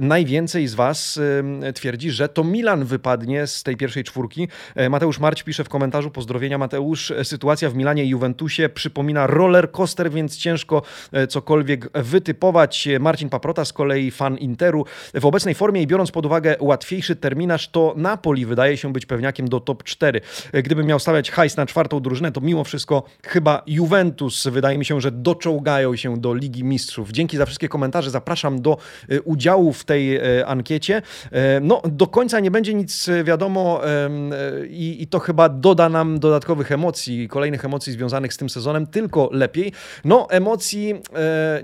najwięcej 0.00 0.66
z 0.66 0.74
was 0.74 1.20
twierdzi, 1.74 2.10
że 2.10 2.28
to 2.28 2.44
Milan 2.44 2.84
wypadnie 2.84 3.46
z 3.46 3.62
tej 3.62 3.76
pierwszej 3.76 4.04
czwórki. 4.04 4.48
Mateusz 4.90 5.18
Marć 5.18 5.42
pisze 5.42 5.64
w 5.64 5.68
komentarzu, 5.68 6.10
pozdrowienia 6.10 6.58
Mateusz, 6.58 7.12
sytuacja 7.22 7.70
w 7.70 7.74
Milanie 7.74 8.04
i 8.04 8.08
Juventusie 8.08 8.68
przypomina 8.68 9.26
roller 9.26 9.72
coaster, 9.72 10.10
więc 10.10 10.36
ciężko 10.36 10.82
cokolwiek 11.28 11.98
wytypować. 11.98 12.88
Marcin 13.00 13.28
Paprota 13.28 13.64
z 13.64 13.72
kolei 13.72 14.10
fan 14.10 14.38
Interu. 14.38 14.84
W 15.14 15.26
obecnej 15.26 15.54
formie 15.54 15.82
i 15.82 15.86
biorąc 15.86 16.10
pod 16.10 16.26
uwagę 16.26 16.56
łatwiejszy 16.60 17.16
terminarz, 17.16 17.68
to 17.68 17.94
Napoli 17.96 18.46
wydaje 18.46 18.76
się 18.76 18.92
być 18.92 19.06
pewniakiem 19.06 19.48
do 19.48 19.60
top 19.60 19.84
4. 19.84 20.20
Gdybym 20.52 20.86
miał 20.86 20.98
stawiać 20.98 21.30
hajs 21.30 21.56
na 21.56 21.66
czwartą 21.66 22.00
drużynę, 22.00 22.32
to 22.32 22.40
mimo 22.40 22.64
wszystko 22.64 23.02
chyba 23.24 23.62
Juventus. 23.66 24.46
Wydaje 24.46 24.78
mi 24.78 24.84
się, 24.84 24.91
że 25.00 25.10
doczołgają 25.10 25.96
się 25.96 26.16
do 26.16 26.34
Ligi 26.34 26.64
Mistrzów. 26.64 27.10
Dzięki 27.10 27.36
za 27.36 27.46
wszystkie 27.46 27.68
komentarze. 27.68 28.10
Zapraszam 28.10 28.62
do 28.62 28.78
e, 29.08 29.22
udziału 29.22 29.72
w 29.72 29.84
tej 29.84 30.16
e, 30.16 30.46
ankiecie. 30.46 31.02
E, 31.32 31.60
no, 31.60 31.82
do 31.84 32.06
końca 32.06 32.40
nie 32.40 32.50
będzie 32.50 32.74
nic 32.74 33.10
wiadomo 33.24 33.80
i, 34.68 35.02
i 35.02 35.06
to 35.06 35.18
chyba 35.18 35.48
doda 35.48 35.88
nam 35.88 36.18
dodatkowych 36.18 36.72
emocji, 36.72 37.28
kolejnych 37.28 37.64
emocji 37.64 37.92
związanych 37.92 38.34
z 38.34 38.36
tym 38.36 38.50
sezonem, 38.50 38.86
tylko 38.86 39.28
lepiej. 39.32 39.72
No, 40.04 40.30
emocji 40.30 40.94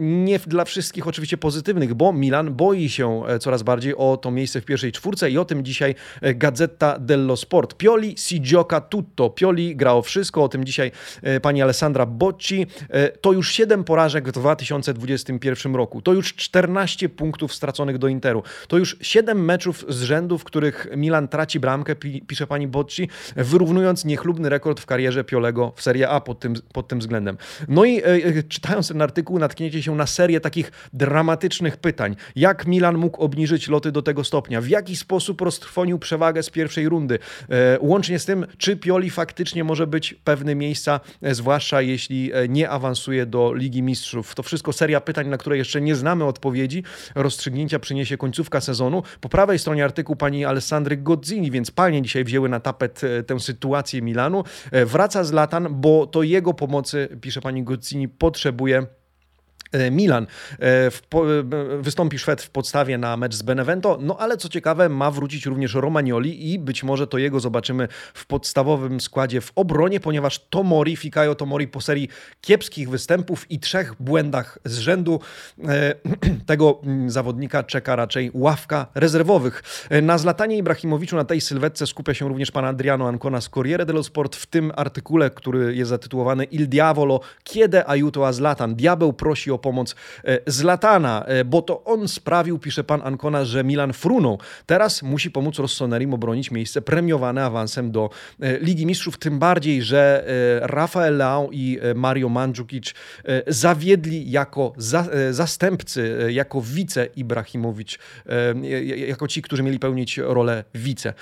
nie 0.00 0.38
dla 0.38 0.64
wszystkich 0.64 1.06
oczywiście 1.06 1.36
pozytywnych, 1.36 1.94
bo 1.94 2.12
Milan 2.12 2.54
boi 2.54 2.88
się 2.88 3.22
coraz 3.40 3.62
bardziej 3.62 3.96
o 3.96 4.16
to 4.16 4.30
miejsce 4.30 4.60
w 4.60 4.64
pierwszej 4.64 4.92
czwórce 4.92 5.30
i 5.30 5.38
o 5.38 5.44
tym 5.44 5.64
dzisiaj 5.64 5.94
Gazeta 6.22 6.98
dello 6.98 7.36
Sport. 7.36 7.74
Pioli 7.74 8.14
si 8.16 8.40
gioca 8.40 8.80
tutto. 8.80 9.30
Pioli 9.30 9.76
grało 9.76 10.02
wszystko, 10.02 10.44
o 10.44 10.48
tym 10.48 10.64
dzisiaj 10.64 10.92
pani 11.42 11.62
Alessandra 11.62 12.06
Bocci. 12.06 12.66
E, 13.18 13.20
to 13.20 13.32
już 13.32 13.52
7 13.52 13.84
porażek 13.84 14.28
w 14.28 14.32
2021 14.32 15.74
roku. 15.74 16.02
To 16.02 16.12
już 16.12 16.34
14 16.34 17.08
punktów 17.08 17.54
straconych 17.54 17.98
do 17.98 18.08
Interu. 18.08 18.42
To 18.68 18.78
już 18.78 18.96
7 19.00 19.44
meczów 19.44 19.84
z 19.88 20.02
rzędu, 20.02 20.38
w 20.38 20.44
których 20.44 20.86
Milan 20.96 21.28
traci 21.28 21.60
bramkę, 21.60 21.96
pisze 22.26 22.46
pani 22.46 22.68
Bocci, 22.68 23.08
wyrównując 23.36 24.04
niechlubny 24.04 24.48
rekord 24.48 24.80
w 24.80 24.86
karierze 24.86 25.24
Piolego 25.24 25.72
w 25.76 25.82
Serie 25.82 26.08
A 26.08 26.20
pod 26.20 26.40
tym, 26.40 26.54
pod 26.72 26.88
tym 26.88 26.98
względem. 26.98 27.38
No 27.68 27.84
i 27.84 28.02
e, 28.04 28.42
czytając 28.42 28.88
ten 28.88 29.02
artykuł 29.02 29.38
natkniecie 29.38 29.82
się 29.82 29.94
na 29.94 30.06
serię 30.06 30.40
takich 30.40 30.72
dramatycznych 30.92 31.76
pytań. 31.76 32.16
Jak 32.36 32.66
Milan 32.66 32.98
mógł 32.98 33.22
obniżyć 33.22 33.68
loty 33.68 33.92
do 33.92 34.02
tego 34.02 34.24
stopnia? 34.24 34.60
W 34.60 34.68
jaki 34.68 34.96
sposób 34.96 35.40
roztrwonił 35.40 35.98
przewagę 35.98 36.42
z 36.42 36.50
pierwszej 36.50 36.88
rundy? 36.88 37.18
E, 37.50 37.78
łącznie 37.80 38.18
z 38.18 38.24
tym, 38.24 38.46
czy 38.58 38.76
Pioli 38.76 39.10
faktycznie 39.10 39.64
może 39.64 39.86
być 39.86 40.14
pewny 40.24 40.54
miejsca, 40.54 41.00
e, 41.22 41.34
zwłaszcza 41.34 41.82
jeśli 41.82 42.32
e, 42.32 42.48
nie 42.48 42.70
awansuje 42.70 43.07
do 43.26 43.54
Ligi 43.54 43.82
Mistrzów. 43.82 44.34
To 44.34 44.42
wszystko 44.42 44.72
seria 44.72 45.00
pytań, 45.00 45.28
na 45.28 45.38
które 45.38 45.56
jeszcze 45.56 45.80
nie 45.80 45.94
znamy 45.94 46.24
odpowiedzi. 46.24 46.82
Rozstrzygnięcia 47.14 47.78
przyniesie 47.78 48.16
końcówka 48.16 48.60
sezonu. 48.60 49.02
Po 49.20 49.28
prawej 49.28 49.58
stronie 49.58 49.84
artykuł 49.84 50.16
pani 50.16 50.44
Alessandry 50.44 50.96
Godzini, 50.96 51.50
więc 51.50 51.70
panie 51.70 52.02
dzisiaj 52.02 52.24
wzięły 52.24 52.48
na 52.48 52.60
tapet 52.60 53.00
tę 53.26 53.40
sytuację 53.40 54.02
Milanu. 54.02 54.44
Wraca 54.86 55.24
z 55.24 55.32
Latan, 55.32 55.68
bo 55.70 56.06
to 56.06 56.22
jego 56.22 56.54
pomocy, 56.54 57.08
pisze 57.20 57.40
pani 57.40 57.62
Godzini, 57.62 58.08
potrzebuje 58.08 58.68
E, 58.78 58.97
Milan 59.90 60.26
e, 60.60 60.90
wystąpi 61.80 62.18
Szwed 62.18 62.42
w 62.42 62.50
podstawie 62.50 62.98
na 62.98 63.16
mecz 63.16 63.34
z 63.34 63.42
Benevento, 63.42 63.98
no 64.00 64.16
ale 64.18 64.36
co 64.36 64.48
ciekawe, 64.48 64.88
ma 64.88 65.10
wrócić 65.10 65.46
również 65.46 65.74
Romagnoli 65.74 66.52
i 66.52 66.58
być 66.58 66.84
może 66.84 67.06
to 67.06 67.18
jego 67.18 67.40
zobaczymy 67.40 67.88
w 68.14 68.26
podstawowym 68.26 69.00
składzie 69.00 69.40
w 69.40 69.52
obronie, 69.54 70.00
ponieważ 70.00 70.38
Tomori, 70.38 70.96
Fikayo 70.96 71.34
Tomori 71.34 71.68
po 71.68 71.80
serii 71.80 72.08
kiepskich 72.40 72.90
występów 72.90 73.50
i 73.50 73.60
trzech 73.60 73.94
błędach 74.00 74.58
z 74.64 74.78
rzędu 74.78 75.20
e, 75.68 75.94
tego 76.46 76.80
mm, 76.82 77.10
zawodnika 77.10 77.62
czeka 77.62 77.96
raczej 77.96 78.30
ławka 78.34 78.86
rezerwowych. 78.94 79.62
Na 80.02 80.18
Zlatanie 80.18 80.56
Ibrahimowiczu 80.56 81.16
na 81.16 81.24
tej 81.24 81.40
sylwetce 81.40 81.86
skupia 81.86 82.14
się 82.14 82.28
również 82.28 82.50
pan 82.50 82.64
Adriano 82.64 83.08
Ancona 83.08 83.40
z 83.40 83.48
Corriere 83.48 83.86
dello 83.86 84.02
Sport 84.02 84.36
w 84.36 84.46
tym 84.46 84.72
artykule, 84.76 85.30
który 85.30 85.76
jest 85.76 85.88
zatytułowany 85.88 86.44
Il 86.44 86.68
Diavolo, 86.68 87.20
kiedy 87.44 87.86
aiuto 87.86 88.26
a 88.26 88.32
Zlatan? 88.32 88.74
Diabeł 88.74 89.12
prosi 89.12 89.50
o 89.50 89.57
pomoc 89.58 89.94
e, 90.24 90.38
Zlatana, 90.46 91.24
e, 91.24 91.44
bo 91.44 91.62
to 91.62 91.84
on 91.84 92.08
sprawił, 92.08 92.58
pisze 92.58 92.84
pan 92.84 93.00
Ancona, 93.04 93.44
że 93.44 93.64
Milan 93.64 93.92
frunął. 93.92 94.38
Teraz 94.66 95.02
musi 95.02 95.30
pomóc 95.30 95.58
Rossonerim 95.58 96.14
obronić 96.14 96.50
miejsce 96.50 96.82
premiowane 96.82 97.44
awansem 97.44 97.90
do 97.90 98.10
e, 98.40 98.58
Ligi 98.58 98.86
Mistrzów, 98.86 99.18
tym 99.18 99.38
bardziej, 99.38 99.82
że 99.82 100.24
Rafael 100.62 101.16
Leão 101.16 101.48
i 101.52 101.78
Mario 101.94 102.28
Mandzukic 102.28 102.94
zawiedli 103.46 104.30
jako 104.30 104.72
za, 104.76 105.06
zastępcy, 105.30 106.28
jako 106.30 106.60
wice 106.60 107.08
Ibrahimowicz, 107.16 107.98
jako 108.96 109.28
ci, 109.28 109.42
którzy 109.42 109.62
mieli 109.62 109.78
pełnić 109.78 110.18
rolę 110.18 110.64
wice. 110.74 111.14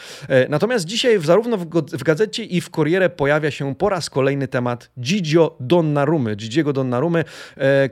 Natomiast 0.49 0.85
dzisiaj 0.85 1.21
zarówno 1.21 1.57
w 1.93 2.03
gazecie 2.03 2.45
i 2.45 2.61
w 2.61 2.71
Corriere 2.71 3.11
pojawia 3.11 3.51
się 3.51 3.75
po 3.75 3.89
raz 3.89 4.11
kolejny 4.11 4.49
temat 4.49 4.91
Gigio 5.01 5.57
Donnarumy, 5.61 6.37
Gigiego 6.37 6.73
Donnarumy, 6.73 7.25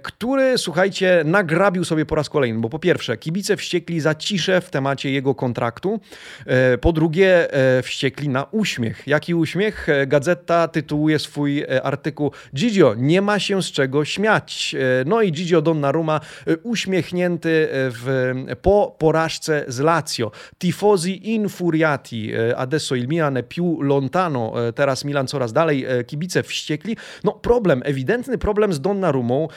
który 0.03 0.34
który, 0.35 0.59
słuchajcie, 0.59 1.23
nagrabił 1.25 1.85
sobie 1.85 2.07
po 2.07 2.15
raz 2.15 2.29
kolejny, 2.29 2.61
bo 2.61 2.69
po 2.69 2.79
pierwsze, 2.79 3.17
kibice 3.17 3.57
wściekli 3.57 4.01
za 4.01 4.15
ciszę 4.15 4.61
w 4.61 4.71
temacie 4.71 5.11
jego 5.11 5.35
kontraktu, 5.35 6.01
e, 6.47 6.79
po 6.79 6.93
drugie, 6.93 7.53
e, 7.53 7.83
wściekli 7.83 8.29
na 8.29 8.47
uśmiech. 8.51 9.07
Jaki 9.07 9.35
uśmiech? 9.35 9.89
E, 9.89 10.07
Gazeta 10.07 10.69
tytułuje 10.69 11.19
swój 11.19 11.65
artykuł 11.83 12.33
Gigio, 12.55 12.95
nie 12.99 13.23
ma 13.23 13.39
się 13.39 13.63
z 13.63 13.67
czego 13.67 14.05
śmiać. 14.05 14.77
No 15.07 15.23
i 15.23 15.33
Gigio 15.33 15.63
Donnarumma 15.63 16.21
uśmiechnięty 16.63 17.69
w, 17.71 18.33
po 18.63 18.97
porażce 18.99 19.65
z 19.69 19.81
Lazio. 19.81 20.31
Tifosi 20.59 21.31
infuriati, 21.33 22.33
adesso 22.57 22.95
il 22.95 23.09
Milan 23.09 23.39
più 23.49 23.83
lontano, 23.83 24.53
teraz 24.75 25.05
Milan 25.05 25.27
coraz 25.27 25.53
dalej, 25.53 25.87
kibice 26.07 26.43
wściekli. 26.43 26.97
No 27.25 27.33
problem, 27.33 27.83
ewidentny 27.85 28.39
problem 28.39 28.73
z 28.73 28.81
Donnarumą, 28.81 29.49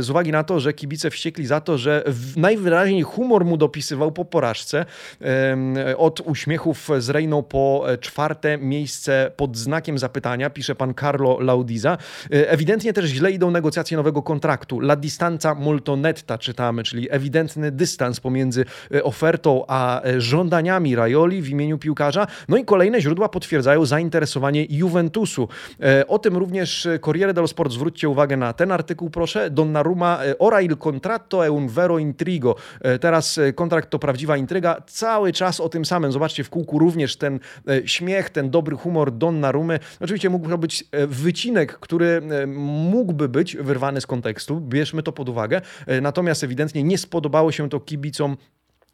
z 0.00 0.10
uwagi 0.10 0.19
uwagi 0.20 0.32
na 0.32 0.44
to, 0.44 0.60
że 0.60 0.72
kibice 0.72 1.10
wściekli 1.10 1.46
za 1.46 1.60
to, 1.60 1.78
że 1.78 2.04
najwyraźniej 2.36 3.02
humor 3.02 3.44
mu 3.44 3.56
dopisywał 3.56 4.12
po 4.12 4.24
porażce. 4.24 4.86
Od 5.96 6.20
uśmiechów 6.20 6.88
z 6.98 7.10
Rejną 7.10 7.42
po 7.42 7.86
czwarte 8.00 8.58
miejsce 8.58 9.30
pod 9.36 9.56
znakiem 9.56 9.98
zapytania, 9.98 10.50
pisze 10.50 10.74
pan 10.74 10.94
Carlo 10.94 11.40
Laudiza. 11.40 11.98
E, 12.32 12.50
ewidentnie 12.50 12.92
też 12.92 13.04
źle 13.04 13.30
idą 13.32 13.50
negocjacje 13.50 13.96
nowego 13.96 14.22
kontraktu. 14.22 14.80
La 14.80 14.96
distanza 14.96 15.54
molto 15.54 15.96
netta 15.96 16.38
czytamy, 16.38 16.82
czyli 16.82 17.08
ewidentny 17.10 17.70
dystans 17.70 18.20
pomiędzy 18.20 18.64
e, 18.94 19.02
ofertą 19.04 19.64
a 19.68 20.02
e, 20.02 20.20
żądaniami 20.20 20.96
Rajoli 20.96 21.42
w 21.42 21.48
imieniu 21.48 21.78
piłkarza. 21.78 22.26
No 22.48 22.56
i 22.56 22.64
kolejne 22.64 23.00
źródła 23.00 23.28
potwierdzają 23.28 23.84
zainteresowanie 23.84 24.66
Juventusu. 24.70 25.48
O 26.08 26.18
tym 26.18 26.36
również 26.36 26.88
Corriere 27.04 27.34
dello 27.34 27.48
Sport. 27.48 27.72
Zwróćcie 27.72 28.08
uwagę 28.08 28.36
na 28.36 28.52
ten 28.52 28.72
artykuł, 28.72 29.10
proszę. 29.10 29.50
Donnarumma 29.50 30.09
E, 30.18 30.34
ora 30.38 30.60
il 30.60 30.76
contratto 30.76 31.42
è 31.42 31.48
un 31.48 31.66
vero 31.68 31.98
intrigo. 31.98 32.56
E, 32.80 32.98
teraz 32.98 33.38
e, 33.38 33.52
kontrakt 33.52 33.90
to 33.90 33.98
prawdziwa 33.98 34.36
intryga. 34.36 34.82
Cały 34.86 35.32
czas 35.32 35.60
o 35.60 35.68
tym 35.68 35.84
samym. 35.84 36.12
Zobaczcie 36.12 36.44
w 36.44 36.50
kółku 36.50 36.78
również 36.78 37.16
ten 37.16 37.40
śmiech, 37.84 38.30
ten 38.30 38.50
dobry 38.50 38.76
humor 38.76 39.12
Donnarumy. 39.12 39.78
Oczywiście 40.00 40.30
mógł 40.30 40.48
to 40.48 40.58
być 40.58 40.84
wycinek, 41.08 41.78
który 41.78 42.22
mógłby 42.46 43.28
być 43.28 43.56
wyrwany 43.56 44.00
z 44.00 44.06
kontekstu. 44.06 44.60
Bierzmy 44.60 45.02
to 45.02 45.12
pod 45.12 45.28
uwagę. 45.28 45.60
Natomiast 46.02 46.44
ewidentnie 46.44 46.82
nie 46.82 46.98
spodobało 46.98 47.52
się 47.52 47.68
to 47.68 47.80
kibicom 47.80 48.36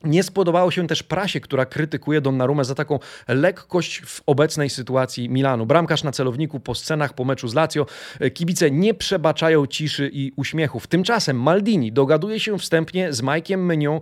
Nie 0.04 0.22
spodobało 0.22 0.70
się 0.70 0.86
też 0.86 1.02
prasie, 1.02 1.40
która 1.40 1.66
krytykuje 1.66 2.20
Donnarumę 2.20 2.64
za 2.64 2.74
taką 2.74 2.98
lekkość 3.28 4.02
w 4.06 4.22
obecnej 4.26 4.70
sytuacji 4.70 5.28
Milanu. 5.28 5.66
Bramkarz 5.66 6.04
na 6.04 6.12
celowniku 6.12 6.60
po 6.60 6.74
scenach 6.74 7.12
po 7.12 7.24
meczu 7.24 7.48
z 7.48 7.54
Lazio. 7.54 7.86
Kibice 8.34 8.70
nie 8.70 8.94
przebaczają 8.94 9.66
ciszy 9.66 10.10
i 10.12 10.32
uśmiechów. 10.36 10.86
Tymczasem 10.86 11.42
Maldini 11.42 11.92
dogaduje 11.92 12.40
się 12.40 12.58
wstępnie 12.58 13.12
z 13.12 13.22
Mike'iem 13.22 13.58
Menion 13.58 13.96
e, 13.96 14.00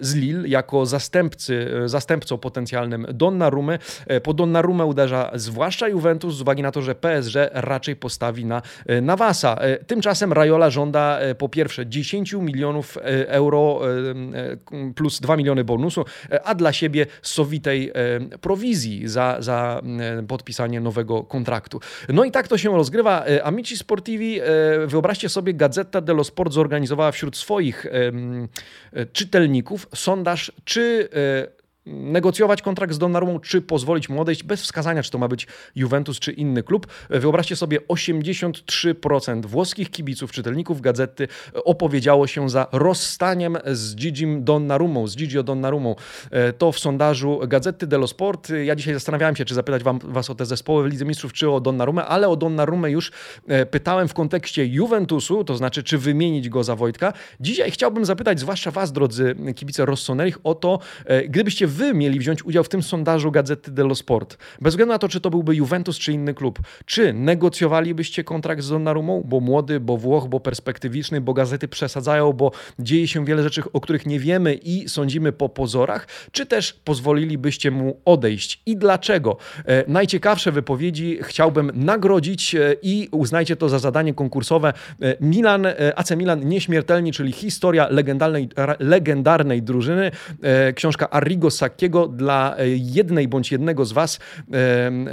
z 0.00 0.14
Lille 0.14 0.48
jako 0.48 0.86
zastępcy, 0.86 1.70
e, 1.84 1.88
zastępcą 1.88 2.38
potencjalnym 2.38 3.06
Donnarumy. 3.12 3.78
E, 4.06 4.20
po 4.20 4.34
Donnarumę 4.34 4.84
uderza 4.84 5.30
zwłaszcza 5.34 5.88
Juventus 5.88 6.34
z 6.34 6.40
uwagi 6.40 6.62
na 6.62 6.72
to, 6.72 6.82
że 6.82 6.94
PSG 6.94 7.34
raczej 7.52 7.96
postawi 7.96 8.44
na 8.44 8.62
Navasa. 9.02 9.58
Tymczasem 9.86 10.32
Raiola 10.32 10.70
żąda 10.70 11.18
po 11.38 11.48
pierwsze 11.48 11.86
10 11.86 12.32
milionów 12.32 12.98
euro 13.26 13.80
plus 14.94 15.19
2 15.20 15.36
miliony 15.36 15.64
bonusu, 15.64 16.04
e, 16.30 16.42
a 16.42 16.54
dla 16.54 16.72
siebie 16.72 17.06
sowitej 17.22 17.90
e, 17.94 18.38
prowizji 18.38 19.08
za, 19.08 19.36
za 19.38 19.82
e, 20.00 20.22
podpisanie 20.22 20.80
nowego 20.80 21.22
kontraktu. 21.22 21.80
No 22.08 22.24
i 22.24 22.30
tak 22.30 22.48
to 22.48 22.58
się 22.58 22.76
rozgrywa. 22.76 23.24
Amici 23.42 23.76
Sportivi, 23.76 24.40
wyobraźcie 24.86 25.28
sobie, 25.28 25.54
Gazeta 25.54 26.00
dello 26.00 26.24
Sport 26.24 26.52
zorganizowała 26.52 27.12
wśród 27.12 27.36
swoich 27.36 27.86
czytelników 29.12 29.86
sondaż, 29.94 30.52
czy 30.64 31.08
negocjować 31.86 32.62
kontrakt 32.62 32.94
z 32.94 32.98
Donnarumą, 32.98 33.40
czy 33.40 33.62
pozwolić 33.62 34.08
mu 34.08 34.20
odejść 34.20 34.42
bez 34.42 34.62
wskazania, 34.62 35.02
czy 35.02 35.10
to 35.10 35.18
ma 35.18 35.28
być 35.28 35.46
Juventus, 35.74 36.18
czy 36.18 36.32
inny 36.32 36.62
klub. 36.62 36.86
Wyobraźcie 37.10 37.56
sobie, 37.56 37.80
83% 37.80 39.46
włoskich 39.46 39.90
kibiców, 39.90 40.32
czytelników 40.32 40.80
gazety 40.80 41.28
opowiedziało 41.54 42.26
się 42.26 42.50
za 42.50 42.66
rozstaniem 42.72 43.58
z 43.66 43.96
Gigim 43.96 44.44
Donnarumą, 44.44 45.06
z 45.06 45.16
Gigio 45.16 45.42
Donnarumą. 45.42 45.94
E, 46.30 46.52
to 46.52 46.72
w 46.72 46.78
sondażu 46.78 47.40
Gazety 47.48 47.86
dello 47.86 48.06
Sport. 48.06 48.48
Ja 48.64 48.76
dzisiaj 48.76 48.94
zastanawiałem 48.94 49.36
się, 49.36 49.44
czy 49.44 49.54
zapytać 49.54 49.82
wam, 49.82 49.98
was 50.04 50.30
o 50.30 50.34
te 50.34 50.46
zespoły 50.46 50.84
w 50.84 50.86
Lidze 50.86 51.04
Mistrzów, 51.04 51.32
czy 51.32 51.50
o 51.50 51.60
Donnarumę, 51.60 52.04
ale 52.04 52.28
o 52.28 52.36
Donnarumę 52.36 52.90
już 52.90 53.12
e, 53.48 53.66
pytałem 53.66 54.08
w 54.08 54.14
kontekście 54.14 54.66
Juventusu, 54.66 55.44
to 55.44 55.56
znaczy, 55.56 55.82
czy 55.82 55.98
wymienić 55.98 56.48
go 56.48 56.64
za 56.64 56.76
Wojtka. 56.76 57.12
Dzisiaj 57.40 57.70
chciałbym 57.70 58.04
zapytać, 58.04 58.40
zwłaszcza 58.40 58.70
was, 58.70 58.92
drodzy 58.92 59.34
kibice 59.56 59.86
Rossonerich, 59.86 60.38
o 60.44 60.54
to, 60.54 60.78
e, 61.04 61.28
gdybyście 61.28 61.66
wy 61.70 61.94
mieli 61.94 62.18
wziąć 62.18 62.44
udział 62.44 62.64
w 62.64 62.68
tym 62.68 62.82
sondażu 62.82 63.30
Gazety 63.30 63.70
dello 63.70 63.94
Sport, 63.94 64.36
bez 64.60 64.72
względu 64.72 64.92
na 64.92 64.98
to, 64.98 65.08
czy 65.08 65.20
to 65.20 65.30
byłby 65.30 65.56
Juventus, 65.56 65.98
czy 65.98 66.12
inny 66.12 66.34
klub, 66.34 66.58
czy 66.84 67.12
negocjowalibyście 67.12 68.24
kontrakt 68.24 68.62
z 68.62 68.68
Donnarumą, 68.68 69.22
bo 69.26 69.40
młody, 69.40 69.80
bo 69.80 69.96
Włoch, 69.96 70.28
bo 70.28 70.40
perspektywiczny, 70.40 71.20
bo 71.20 71.34
gazety 71.34 71.68
przesadzają, 71.68 72.32
bo 72.32 72.52
dzieje 72.78 73.08
się 73.08 73.24
wiele 73.24 73.42
rzeczy, 73.42 73.62
o 73.72 73.80
których 73.80 74.06
nie 74.06 74.20
wiemy 74.20 74.54
i 74.54 74.88
sądzimy 74.88 75.32
po 75.32 75.48
pozorach, 75.48 76.06
czy 76.32 76.46
też 76.46 76.72
pozwolilibyście 76.72 77.70
mu 77.70 78.00
odejść 78.04 78.62
i 78.66 78.76
dlaczego? 78.76 79.36
E, 79.66 79.84
najciekawsze 79.90 80.52
wypowiedzi 80.52 81.18
chciałbym 81.22 81.72
nagrodzić 81.74 82.54
e, 82.54 82.76
i 82.82 83.08
uznajcie 83.12 83.56
to 83.56 83.68
za 83.68 83.78
zadanie 83.78 84.14
konkursowe. 84.14 84.72
E, 85.02 85.16
Milan, 85.20 85.66
e, 85.66 85.98
AC 85.98 86.10
Milan 86.10 86.48
nieśmiertelni, 86.48 87.12
czyli 87.12 87.32
historia 87.32 87.88
legendarnej, 87.88 88.48
legendarnej 88.78 89.62
drużyny. 89.62 90.10
E, 90.42 90.72
książka 90.72 91.10
Arrigo 91.10 91.50
Sackiego 91.60 92.08
dla 92.08 92.56
e, 92.58 92.68
jednej 92.68 93.28
bądź 93.28 93.52
jednego 93.52 93.84
z 93.84 93.92
Was 93.92 94.18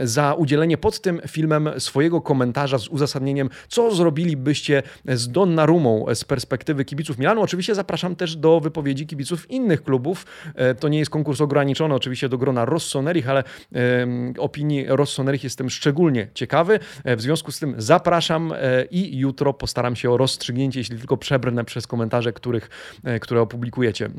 za 0.04 0.34
udzielenie 0.34 0.78
pod 0.78 1.02
tym 1.02 1.22
filmem 1.28 1.70
swojego 1.78 2.22
komentarza 2.22 2.78
z 2.78 2.88
uzasadnieniem, 2.88 3.50
co 3.68 3.96
zrobilibyście 3.96 4.84
z 5.06 5.32
Donnarumą 5.32 6.06
z 6.14 6.24
perspektywy 6.24 6.86
kibiców 6.86 7.18
Milanu. 7.18 7.42
Oczywiście 7.42 7.76
zapraszam 7.76 8.16
też 8.16 8.36
do 8.36 8.60
wypowiedzi 8.60 9.08
kibiców 9.08 9.52
innych 9.52 9.84
klubów. 9.84 10.26
E, 10.56 10.76
to 10.76 10.88
nie 10.88 11.00
jest 11.00 11.12
konkurs 11.12 11.42
ograniczony 11.42 11.96
oczywiście 11.96 12.30
do 12.30 12.38
grona 12.38 12.66
Rossonerich, 12.66 13.30
ale 13.30 13.44
opinii 14.38 14.86
Rossonerich 14.88 15.44
jestem 15.44 15.70
szczególnie 15.70 16.28
ciekawy. 16.34 16.80
E, 17.04 17.16
w 17.16 17.22
związku 17.22 17.52
z 17.52 17.60
tym 17.60 17.76
zapraszam 17.78 18.54
i 18.92 19.18
jutro 19.18 19.54
postaram 19.54 19.96
się 19.96 20.12
o 20.12 20.18
rozstrzygnięcie, 20.18 20.80
jeśli 20.80 20.98
tylko 20.98 21.18
przebrnę 21.18 21.66
przez 21.66 21.88
komentarze, 21.88 22.34
których, 22.34 22.70
które 23.22 23.42
opublikujecie. 23.42 24.10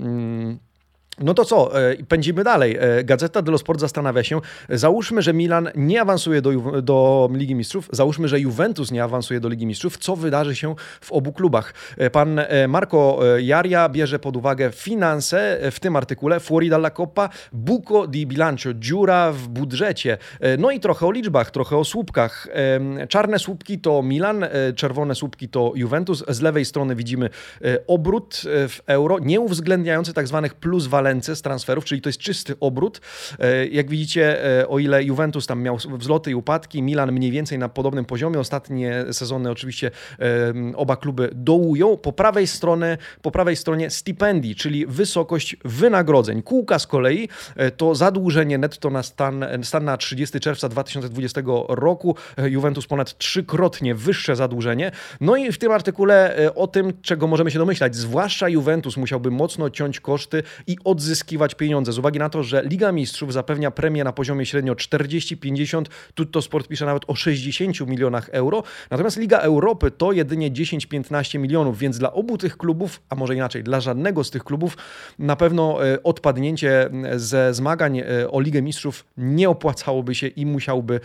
No 1.20 1.34
to 1.34 1.44
co, 1.44 1.82
e, 1.82 1.96
pędzimy 1.96 2.44
dalej. 2.44 2.76
E, 2.80 3.04
Gazeta 3.04 3.42
dello 3.42 3.58
Sport 3.58 3.80
zastanawia 3.80 4.24
się, 4.24 4.40
załóżmy, 4.68 5.22
że 5.22 5.34
Milan 5.34 5.68
nie 5.74 6.00
awansuje 6.00 6.42
do, 6.42 6.82
do 6.82 7.28
Ligi 7.32 7.54
Mistrzów, 7.54 7.88
załóżmy, 7.92 8.28
że 8.28 8.40
Juventus 8.40 8.90
nie 8.90 9.04
awansuje 9.04 9.40
do 9.40 9.48
Ligi 9.48 9.66
Mistrzów, 9.66 9.98
co 9.98 10.16
wydarzy 10.16 10.56
się 10.56 10.74
w 11.00 11.12
obu 11.12 11.32
klubach? 11.32 11.74
E, 11.96 12.10
pan 12.10 12.40
Marco 12.68 13.18
Jaria 13.38 13.88
bierze 13.88 14.18
pod 14.18 14.36
uwagę 14.36 14.70
finanse 14.72 15.58
w 15.70 15.80
tym 15.80 15.96
artykule, 15.96 16.40
fuori 16.40 16.70
dalla 16.70 16.90
Coppa, 16.90 17.28
buco 17.52 18.06
di 18.06 18.26
bilancio, 18.26 18.74
dziura 18.74 19.32
w 19.32 19.48
budżecie, 19.48 20.18
no 20.58 20.70
i 20.70 20.80
trochę 20.80 21.06
o 21.06 21.10
liczbach, 21.10 21.50
trochę 21.50 21.76
o 21.76 21.84
słupkach. 21.84 22.48
Czarne 23.08 23.38
słupki 23.38 23.78
to 23.78 24.02
Milan, 24.02 24.46
czerwone 24.76 25.14
słupki 25.14 25.48
to 25.48 25.72
Juventus, 25.74 26.24
z 26.28 26.40
lewej 26.40 26.64
strony 26.64 26.96
widzimy 26.96 27.30
obrót 27.86 28.42
w 28.44 28.78
euro, 28.86 29.18
nie 29.18 29.40
uwzględniający 29.40 30.12
tak 30.14 30.28
zwanych 30.28 30.54
plus 30.54 30.86
walencji 30.86 31.07
Valence 31.08 31.36
z 31.36 31.42
transferów, 31.42 31.84
czyli 31.84 32.00
to 32.00 32.08
jest 32.08 32.18
czysty 32.18 32.54
obrót. 32.60 33.00
E, 33.38 33.66
jak 33.66 33.90
widzicie, 33.90 34.44
e, 34.60 34.68
o 34.68 34.78
ile 34.78 35.04
Juventus 35.04 35.46
tam 35.46 35.62
miał 35.62 35.76
wzloty 35.76 36.30
i 36.30 36.34
upadki, 36.34 36.82
Milan 36.82 37.12
mniej 37.12 37.30
więcej 37.30 37.58
na 37.58 37.68
podobnym 37.68 38.04
poziomie. 38.04 38.38
Ostatnie 38.38 39.04
sezony 39.12 39.50
oczywiście 39.50 39.90
oba 40.76 40.96
kluby 40.96 41.30
dołują. 41.34 41.96
Po 41.96 42.12
prawej 42.12 42.46
stronie, 42.46 42.98
po 43.22 43.30
prawej 43.30 43.56
stronie 43.56 43.90
stipendii, 43.90 44.54
czyli 44.54 44.86
wysokość 44.86 45.56
wynagrodzeń. 45.64 46.42
Kółka 46.42 46.78
z 46.78 46.86
kolei 46.86 47.28
e, 47.56 47.70
to 47.70 47.94
zadłużenie 47.94 48.58
netto 48.58 48.90
na 48.90 49.02
stan, 49.02 49.44
stan 49.62 49.84
na 49.84 49.96
30 49.96 50.40
czerwca 50.40 50.68
2020 50.68 51.42
roku. 51.68 52.16
Juventus 52.38 52.86
ponad 52.86 53.18
trzykrotnie 53.18 53.94
wyższe 53.94 54.36
zadłużenie. 54.36 54.92
No 55.20 55.36
i 55.36 55.52
w 55.52 55.58
tym 55.58 55.72
artykule 55.72 56.36
o 56.54 56.66
tym, 56.66 56.92
czego 57.02 57.26
możemy 57.26 57.50
się 57.50 57.58
domyślać, 57.58 57.96
zwłaszcza 57.96 58.48
Juventus 58.48 58.96
musiałby 58.96 59.30
mocno 59.30 59.70
ciąć 59.70 60.00
koszty 60.00 60.42
i 60.66 60.76
od 60.84 60.97
odzyskiwać 60.98 61.54
pieniądze. 61.54 61.92
Z 61.92 61.98
uwagi 61.98 62.18
na 62.18 62.30
to, 62.30 62.42
że 62.42 62.62
Liga 62.64 62.92
Mistrzów 62.92 63.32
zapewnia 63.32 63.70
premię 63.70 64.04
na 64.04 64.12
poziomie 64.12 64.46
średnio 64.46 64.74
40-50, 64.74 65.84
Tutto 66.14 66.42
Sport 66.42 66.68
pisze 66.68 66.86
nawet 66.86 67.02
o 67.06 67.14
60 67.14 67.80
milionach 67.80 68.28
euro, 68.28 68.62
natomiast 68.90 69.16
Liga 69.16 69.38
Europy 69.38 69.90
to 69.90 70.12
jedynie 70.12 70.50
10-15 70.50 71.38
milionów, 71.38 71.78
więc 71.78 71.98
dla 71.98 72.12
obu 72.12 72.38
tych 72.38 72.56
klubów, 72.56 73.00
a 73.08 73.14
może 73.14 73.34
inaczej, 73.34 73.62
dla 73.62 73.80
żadnego 73.80 74.24
z 74.24 74.30
tych 74.30 74.44
klubów 74.44 74.76
na 75.18 75.36
pewno 75.36 75.86
e, 75.86 76.02
odpadnięcie 76.02 76.90
ze 77.16 77.54
zmagań 77.54 77.98
e, 77.98 78.30
o 78.30 78.40
Ligę 78.40 78.62
Mistrzów 78.62 79.04
nie 79.16 79.50
opłacałoby 79.50 80.14
się 80.14 80.26
i 80.26 80.46
musiałby, 80.46 81.00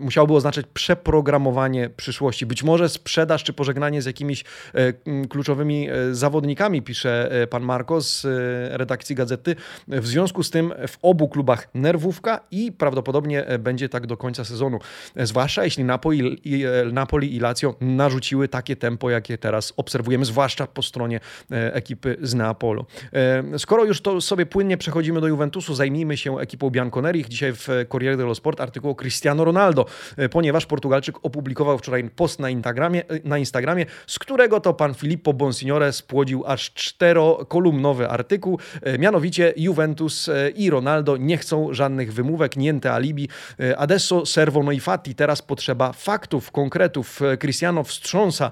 musiałby 0.00 0.34
oznaczać 0.34 0.66
przeprogramowanie 0.74 1.90
przyszłości. 1.96 2.46
Być 2.46 2.62
może 2.62 2.88
sprzedaż 2.88 3.44
czy 3.44 3.52
pożegnanie 3.52 4.02
z 4.02 4.06
jakimiś 4.06 4.44
e, 4.74 4.92
kluczowymi 5.28 5.88
zawodnikami, 6.12 6.82
pisze 6.82 7.30
pan 7.50 7.62
Marcos, 7.62 8.26
redakcji 8.70 9.16
gazety. 9.16 9.56
W 9.88 10.06
związku 10.06 10.42
z 10.42 10.50
tym 10.50 10.74
w 10.88 10.98
obu 11.02 11.28
klubach 11.28 11.68
nerwówka 11.74 12.40
i 12.50 12.72
prawdopodobnie 12.72 13.44
będzie 13.58 13.88
tak 13.88 14.06
do 14.06 14.16
końca 14.16 14.44
sezonu. 14.44 14.78
Zwłaszcza 15.16 15.64
jeśli 15.64 15.84
Napoli 15.84 16.40
i, 16.44 16.64
Napoli 16.92 17.36
i 17.36 17.40
Lazio 17.40 17.74
narzuciły 17.80 18.48
takie 18.48 18.76
tempo, 18.76 19.10
jakie 19.10 19.38
teraz 19.38 19.72
obserwujemy, 19.76 20.24
zwłaszcza 20.24 20.66
po 20.66 20.82
stronie 20.82 21.20
e, 21.50 21.74
ekipy 21.74 22.16
z 22.22 22.34
Neapolu. 22.34 22.86
E, 23.12 23.58
skoro 23.58 23.84
już 23.84 24.00
to 24.00 24.20
sobie 24.20 24.46
płynnie 24.46 24.76
przechodzimy 24.76 25.20
do 25.20 25.26
Juventusu, 25.26 25.74
zajmijmy 25.74 26.16
się 26.16 26.38
ekipą 26.38 26.70
Bianconeri. 26.70 27.24
Dzisiaj 27.28 27.52
w 27.52 27.68
Corriere 27.92 28.16
dello 28.16 28.34
Sport 28.34 28.60
artykuł 28.60 28.90
o 28.90 28.94
Cristiano 28.94 29.44
Ronaldo, 29.44 29.86
e, 30.16 30.28
ponieważ 30.28 30.66
Portugalczyk 30.66 31.16
opublikował 31.22 31.78
wczoraj 31.78 32.10
post 32.10 32.40
na 32.40 32.50
Instagramie, 32.50 33.02
na 33.24 33.38
Instagramie 33.38 33.86
z 34.06 34.18
którego 34.18 34.60
to 34.60 34.74
pan 34.74 34.94
Filippo 34.94 35.32
Bonsignore 35.32 35.92
spłodził 35.92 36.44
aż 36.46 36.72
czterokolumnowy 36.72 38.08
artykuł 38.08 38.27
artykuł, 38.28 38.58
e, 38.82 38.98
mianowicie 38.98 39.52
Juventus 39.56 40.28
e, 40.28 40.50
i 40.50 40.70
Ronaldo 40.70 41.16
nie 41.16 41.38
chcą 41.38 41.74
żadnych 41.74 42.12
wymówek, 42.12 42.56
niente 42.56 42.92
alibi. 42.92 43.28
E, 43.60 43.78
adesso 43.78 44.26
servono 44.26 44.72
i 44.72 44.80
fatti, 44.80 45.14
teraz 45.14 45.42
potrzeba 45.42 45.92
faktów, 45.92 46.50
konkretów. 46.50 47.20
Cristiano 47.38 47.84
wstrząsa 47.84 48.50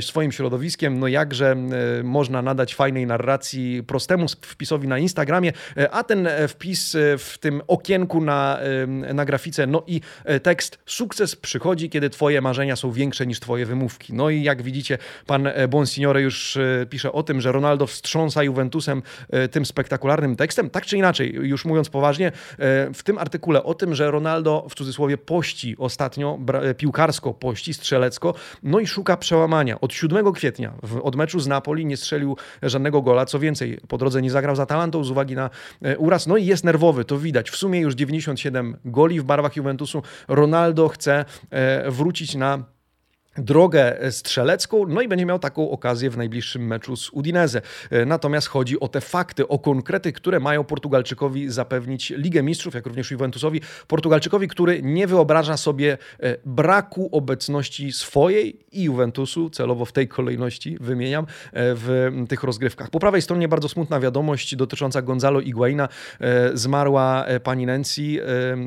swoim 0.00 0.32
środowiskiem, 0.32 0.98
no 0.98 1.08
jakże 1.08 1.56
można 2.04 2.42
nadać 2.42 2.74
fajnej 2.74 3.06
narracji 3.06 3.82
prostemu 3.82 4.26
wpisowi 4.28 4.88
na 4.88 4.98
Instagramie, 4.98 5.52
a 5.90 6.04
ten 6.04 6.28
wpis 6.48 6.96
w 7.18 7.38
tym 7.40 7.62
okienku 7.66 8.20
na, 8.20 8.58
na 9.14 9.24
grafice, 9.24 9.66
no 9.66 9.82
i 9.86 10.00
tekst 10.42 10.78
sukces 10.86 11.36
przychodzi, 11.36 11.90
kiedy 11.90 12.10
twoje 12.10 12.40
marzenia 12.40 12.76
są 12.76 12.92
większe 12.92 13.26
niż 13.26 13.40
twoje 13.40 13.66
wymówki. 13.66 14.14
No 14.14 14.30
i 14.30 14.42
jak 14.42 14.62
widzicie, 14.62 14.98
pan 15.26 15.48
Bonsignore 15.68 16.22
już 16.22 16.58
pisze 16.90 17.12
o 17.12 17.22
tym, 17.22 17.40
że 17.40 17.52
Ronaldo 17.52 17.86
wstrząsa 17.86 18.42
Juventusem 18.42 19.02
tym 19.50 19.66
spektakularnym 19.66 20.36
tekstem. 20.36 20.70
Tak 20.70 20.86
czy 20.86 20.96
inaczej, 20.96 21.32
już 21.34 21.64
mówiąc 21.64 21.88
poważnie, 21.90 22.32
w 22.94 23.00
tym 23.04 23.18
artykule 23.18 23.62
o 23.62 23.74
tym, 23.74 23.94
że 23.94 24.10
Ronaldo 24.10 24.66
w 24.70 24.74
cudzysłowie 24.74 25.18
pości 25.18 25.76
ostatnio, 25.78 26.38
piłkarsko 26.76 27.34
pości, 27.34 27.74
strzelecko, 27.74 28.34
no 28.62 28.80
i 28.80 28.86
szuka 28.86 29.16
przełamania. 29.16 29.80
Od 29.80 29.92
7 29.92 30.32
kwietnia 30.32 30.72
od 31.02 31.16
meczu 31.16 31.40
z 31.40 31.46
Napoli 31.46 31.86
nie 31.86 31.96
strzelił 31.96 32.36
żadnego 32.62 33.02
gola, 33.02 33.26
co 33.26 33.38
więcej, 33.38 33.78
po 33.88 33.98
drodze 33.98 34.22
nie 34.22 34.30
zagrał 34.30 34.56
za 34.56 34.62
Atalantą 34.62 35.04
z 35.04 35.10
uwagi 35.10 35.34
na 35.34 35.50
uraz, 35.98 36.26
no 36.26 36.36
i 36.36 36.46
jest 36.46 36.64
nerwowy, 36.64 37.04
to 37.04 37.18
widać. 37.18 37.50
W 37.50 37.56
sumie 37.56 37.80
już 37.80 37.94
97 37.94 38.76
goli 38.84 39.20
w 39.20 39.24
barwach 39.24 39.56
Juventusu. 39.56 40.02
Ronaldo 40.28 40.88
chce 40.88 41.24
wrócić 41.88 42.34
na 42.34 42.64
drogę 43.38 43.98
strzelecką, 44.10 44.86
no 44.88 45.02
i 45.02 45.08
będzie 45.08 45.26
miał 45.26 45.38
taką 45.38 45.70
okazję 45.70 46.10
w 46.10 46.16
najbliższym 46.16 46.66
meczu 46.66 46.96
z 46.96 47.10
Udinese. 47.10 47.62
E, 47.90 48.04
natomiast 48.04 48.48
chodzi 48.48 48.80
o 48.80 48.88
te 48.88 49.00
fakty, 49.00 49.48
o 49.48 49.58
konkrety, 49.58 50.12
które 50.12 50.40
mają 50.40 50.64
Portugalczykowi 50.64 51.50
zapewnić 51.50 52.10
Ligę 52.10 52.42
Mistrzów, 52.42 52.74
jak 52.74 52.86
również 52.86 53.10
Juventusowi. 53.10 53.60
Portugalczykowi, 53.86 54.48
który 54.48 54.82
nie 54.82 55.06
wyobraża 55.06 55.56
sobie 55.56 55.98
e, 56.20 56.36
braku 56.44 57.08
obecności 57.12 57.92
swojej 57.92 58.58
i 58.72 58.82
Juventusu, 58.82 59.50
celowo 59.50 59.84
w 59.84 59.92
tej 59.92 60.08
kolejności 60.08 60.76
wymieniam, 60.80 61.24
e, 61.24 61.26
w 61.52 62.10
tych 62.28 62.42
rozgrywkach. 62.42 62.90
Po 62.90 63.00
prawej 63.00 63.22
stronie 63.22 63.48
bardzo 63.48 63.68
smutna 63.68 64.00
wiadomość 64.00 64.56
dotycząca 64.56 65.02
Gonzalo 65.02 65.40
Iguaina. 65.40 65.88
Zmarła 66.54 67.26
pani 67.42 67.66
Nancy, 67.66 68.02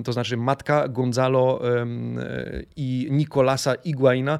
to 0.03 0.13
znaczy 0.13 0.37
matka 0.37 0.87
Gonzalo 0.87 1.61
i 2.75 3.07
Nicolasa 3.11 3.75
Iguaina. 3.75 4.39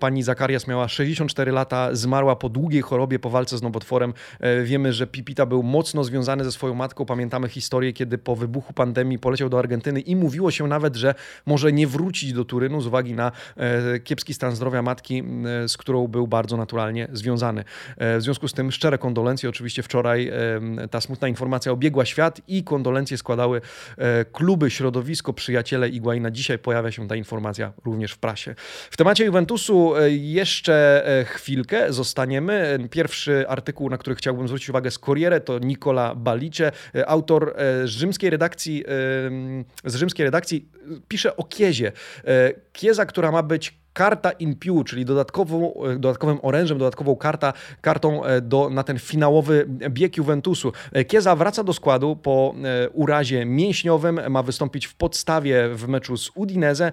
Pani 0.00 0.22
Zakarias 0.22 0.66
miała 0.66 0.88
64 0.88 1.52
lata, 1.52 1.94
zmarła 1.94 2.36
po 2.36 2.48
długiej 2.48 2.82
chorobie, 2.82 3.18
po 3.18 3.30
walce 3.30 3.58
z 3.58 3.62
nowotworem. 3.62 4.14
E, 4.40 4.62
wiemy, 4.62 4.92
że 4.92 5.06
Pipita 5.06 5.46
był 5.46 5.62
mocno 5.62 6.04
związany 6.04 6.44
ze 6.44 6.52
swoją 6.52 6.74
matką. 6.74 7.06
Pamiętamy 7.06 7.48
historię, 7.48 7.92
kiedy 7.92 8.18
po 8.18 8.36
wybuchu 8.36 8.72
pandemii 8.72 9.18
poleciał 9.18 9.48
do 9.48 9.58
Argentyny 9.58 10.00
i 10.00 10.16
mówiło 10.16 10.50
się 10.50 10.66
nawet, 10.66 10.96
że 10.96 11.14
może 11.46 11.72
nie 11.72 11.86
wrócić 11.86 12.32
do 12.32 12.44
Turynu 12.44 12.80
z 12.80 12.86
uwagi 12.86 13.14
na 13.14 13.32
e, 13.56 14.00
kiepski 14.00 14.34
stan 14.34 14.56
zdrowia 14.56 14.82
matki, 14.82 15.22
e, 15.64 15.68
z 15.68 15.76
którą 15.76 16.08
był 16.08 16.26
bardzo 16.26 16.56
naturalnie 16.56 17.08
związany. 17.12 17.64
W 17.96 18.22
związku 18.22 18.48
z 18.48 18.52
tym 18.52 18.72
szczere 18.72 18.98
kondolencje. 18.98 19.48
Oczywiście 19.48 19.82
wczoraj 19.82 20.32
ta 20.90 21.00
smutna 21.00 21.28
informacja 21.28 21.72
obiegła 21.72 22.04
świat 22.04 22.40
i 22.48 22.64
kondolencje 22.64 23.18
składały 23.18 23.60
kluby, 24.32 24.70
środowisko, 24.70 25.32
przyjaciele 25.32 25.88
Iguaina. 25.88 26.30
Dzisiaj 26.30 26.58
pojawia 26.58 26.90
się 26.90 27.08
ta 27.08 27.16
informacja 27.16 27.72
również 27.84 28.12
w 28.12 28.18
prasie. 28.18 28.54
W 28.90 28.96
temacie 29.04 29.24
Juventusu 29.24 29.96
e, 29.96 30.10
jeszcze 30.10 31.06
e, 31.06 31.24
chwilkę 31.24 31.92
zostaniemy. 31.92 32.78
Pierwszy 32.90 33.48
artykuł, 33.48 33.90
na 33.90 33.98
który 33.98 34.16
chciałbym 34.16 34.48
zwrócić 34.48 34.70
uwagę 34.70 34.90
z 34.90 34.98
Corriere, 34.98 35.40
to 35.40 35.58
Nicola 35.58 36.14
Balice, 36.14 36.72
e, 36.94 37.08
autor 37.08 37.54
z 37.84 37.88
rzymskiej 37.88 38.30
redakcji, 38.30 38.84
z 39.84 39.94
rzymskiej 39.94 40.24
redakcji 40.24 40.68
pisze 41.08 41.36
o 41.36 41.44
Kiezie. 41.44 41.92
Kieza, 42.72 43.06
która 43.06 43.32
ma 43.32 43.42
być 43.42 43.83
karta 43.94 44.30
in 44.30 44.56
piu, 44.56 44.84
czyli 44.84 45.04
dodatkową, 45.04 45.74
e, 45.74 45.92
dodatkowym 45.98 46.38
orężem, 46.42 46.78
dodatkową 46.78 47.16
karta, 47.16 47.52
kartą 47.80 48.24
e, 48.24 48.40
do, 48.40 48.70
na 48.70 48.82
ten 48.82 48.98
finałowy 48.98 49.66
bieg 49.68 50.16
Juventusu. 50.16 50.72
E, 50.92 51.04
Kieza 51.04 51.36
wraca 51.36 51.64
do 51.64 51.72
składu 51.72 52.16
po 52.16 52.54
urazie 52.92 53.44
mięśniowym, 53.44 54.20
ma 54.30 54.42
wystąpić 54.42 54.86
w 54.86 54.94
podstawie 54.94 55.68
w 55.68 55.88
meczu 55.88 56.16
z 56.16 56.30
Udinese. 56.34 56.92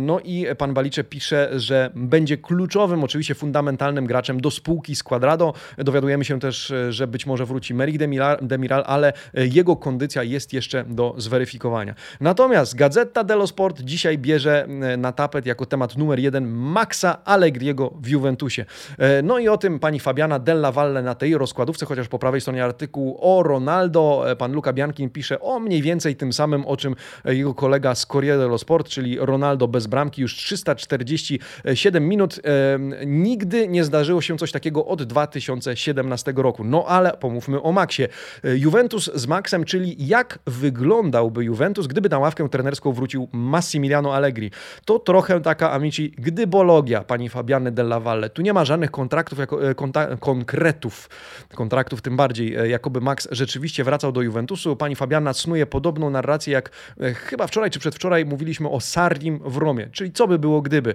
No 0.00 0.20
i 0.20 0.46
pan 0.58 0.74
Balicze 0.74 1.04
pisze, 1.04 1.50
że 1.60 1.90
będzie 1.94 2.36
kluczowym, 2.36 3.04
oczywiście 3.04 3.34
fundamentalnym 3.34 4.06
graczem 4.06 4.40
do 4.40 4.50
spółki 4.50 4.96
z 4.96 5.02
Quadrado. 5.02 5.54
Dowiadujemy 5.78 6.24
się 6.24 6.40
też, 6.40 6.72
że 6.90 7.06
być 7.06 7.26
może 7.26 7.46
wróci 7.46 7.74
Merrick 7.74 7.98
Demiral, 8.42 8.84
ale 8.86 9.12
jego 9.34 9.76
kondycja 9.76 10.22
jest 10.22 10.52
jeszcze 10.52 10.84
do 10.84 11.14
zweryfikowania. 11.18 11.94
Natomiast 12.20 12.74
Gazeta 12.74 13.24
dello 13.24 13.46
Sport 13.46 13.80
dzisiaj 13.80 14.18
bierze 14.18 14.66
na 14.98 15.12
tapet 15.12 15.46
jako 15.46 15.66
temat 15.66 15.89
temat 15.90 15.98
numer 15.98 16.18
jeden 16.18 16.46
Maxa 16.46 17.24
Allegriego 17.24 17.94
w 18.02 18.08
Juventusie. 18.08 18.64
E, 18.98 19.22
no 19.22 19.38
i 19.38 19.48
o 19.48 19.56
tym 19.56 19.78
pani 19.78 20.00
Fabiana 20.00 20.38
Della 20.38 20.72
Valle 20.72 21.02
na 21.02 21.14
tej 21.14 21.38
rozkładówce, 21.38 21.86
chociaż 21.86 22.08
po 22.08 22.18
prawej 22.18 22.40
stronie 22.40 22.64
artykułu 22.64 23.18
o 23.20 23.42
Ronaldo, 23.42 24.30
e, 24.30 24.36
pan 24.36 24.52
Luca 24.52 24.72
Biankin 24.72 25.10
pisze 25.10 25.40
o 25.40 25.60
mniej 25.60 25.82
więcej 25.82 26.16
tym 26.16 26.32
samym, 26.32 26.66
o 26.66 26.76
czym 26.76 26.96
jego 27.24 27.54
kolega 27.54 27.94
z 27.94 28.06
Corriere 28.06 28.38
dello 28.38 28.58
Sport, 28.58 28.88
czyli 28.88 29.18
Ronaldo 29.18 29.68
bez 29.68 29.86
bramki, 29.86 30.22
już 30.22 30.36
347 30.36 32.08
minut. 32.08 32.40
E, 32.44 33.06
nigdy 33.06 33.68
nie 33.68 33.84
zdarzyło 33.84 34.20
się 34.20 34.38
coś 34.38 34.52
takiego 34.52 34.86
od 34.86 35.02
2017 35.02 36.32
roku. 36.36 36.64
No 36.64 36.84
ale 36.88 37.12
pomówmy 37.12 37.62
o 37.62 37.72
Maxie. 37.72 38.08
Juventus 38.44 39.10
z 39.14 39.26
Maxem, 39.26 39.64
czyli 39.64 40.06
jak 40.06 40.38
wyglądałby 40.46 41.44
Juventus, 41.44 41.86
gdyby 41.86 42.08
na 42.08 42.18
ławkę 42.18 42.48
trenerską 42.48 42.92
wrócił 42.92 43.28
Massimiliano 43.32 44.14
Allegri. 44.14 44.50
To 44.84 44.98
trochę 44.98 45.40
taka 45.40 45.70
amici, 45.80 46.12
gdybologia 46.18 47.04
pani 47.04 47.28
Fabiany 47.28 47.72
Della 47.72 48.00
Valle. 48.00 48.30
Tu 48.30 48.42
nie 48.42 48.52
ma 48.52 48.64
żadnych 48.64 48.90
kontraktów, 48.90 49.38
jako, 49.38 49.70
e, 49.70 49.74
konta, 49.74 50.16
konkretów, 50.16 51.10
kontraktów 51.54 52.02
tym 52.02 52.16
bardziej, 52.16 52.56
e, 52.56 52.68
jakoby 52.68 53.00
Max 53.00 53.28
rzeczywiście 53.30 53.84
wracał 53.84 54.12
do 54.12 54.22
Juventusu. 54.22 54.76
Pani 54.76 54.96
Fabiana 54.96 55.32
snuje 55.32 55.66
podobną 55.66 56.10
narrację, 56.10 56.52
jak 56.52 56.70
e, 57.00 57.14
chyba 57.14 57.46
wczoraj 57.46 57.70
czy 57.70 57.78
przedwczoraj 57.78 58.24
mówiliśmy 58.24 58.68
o 58.68 58.80
Sardim 58.80 59.40
w 59.44 59.56
Romie, 59.56 59.88
czyli 59.92 60.12
co 60.12 60.28
by 60.28 60.38
było 60.38 60.62
gdyby. 60.62 60.94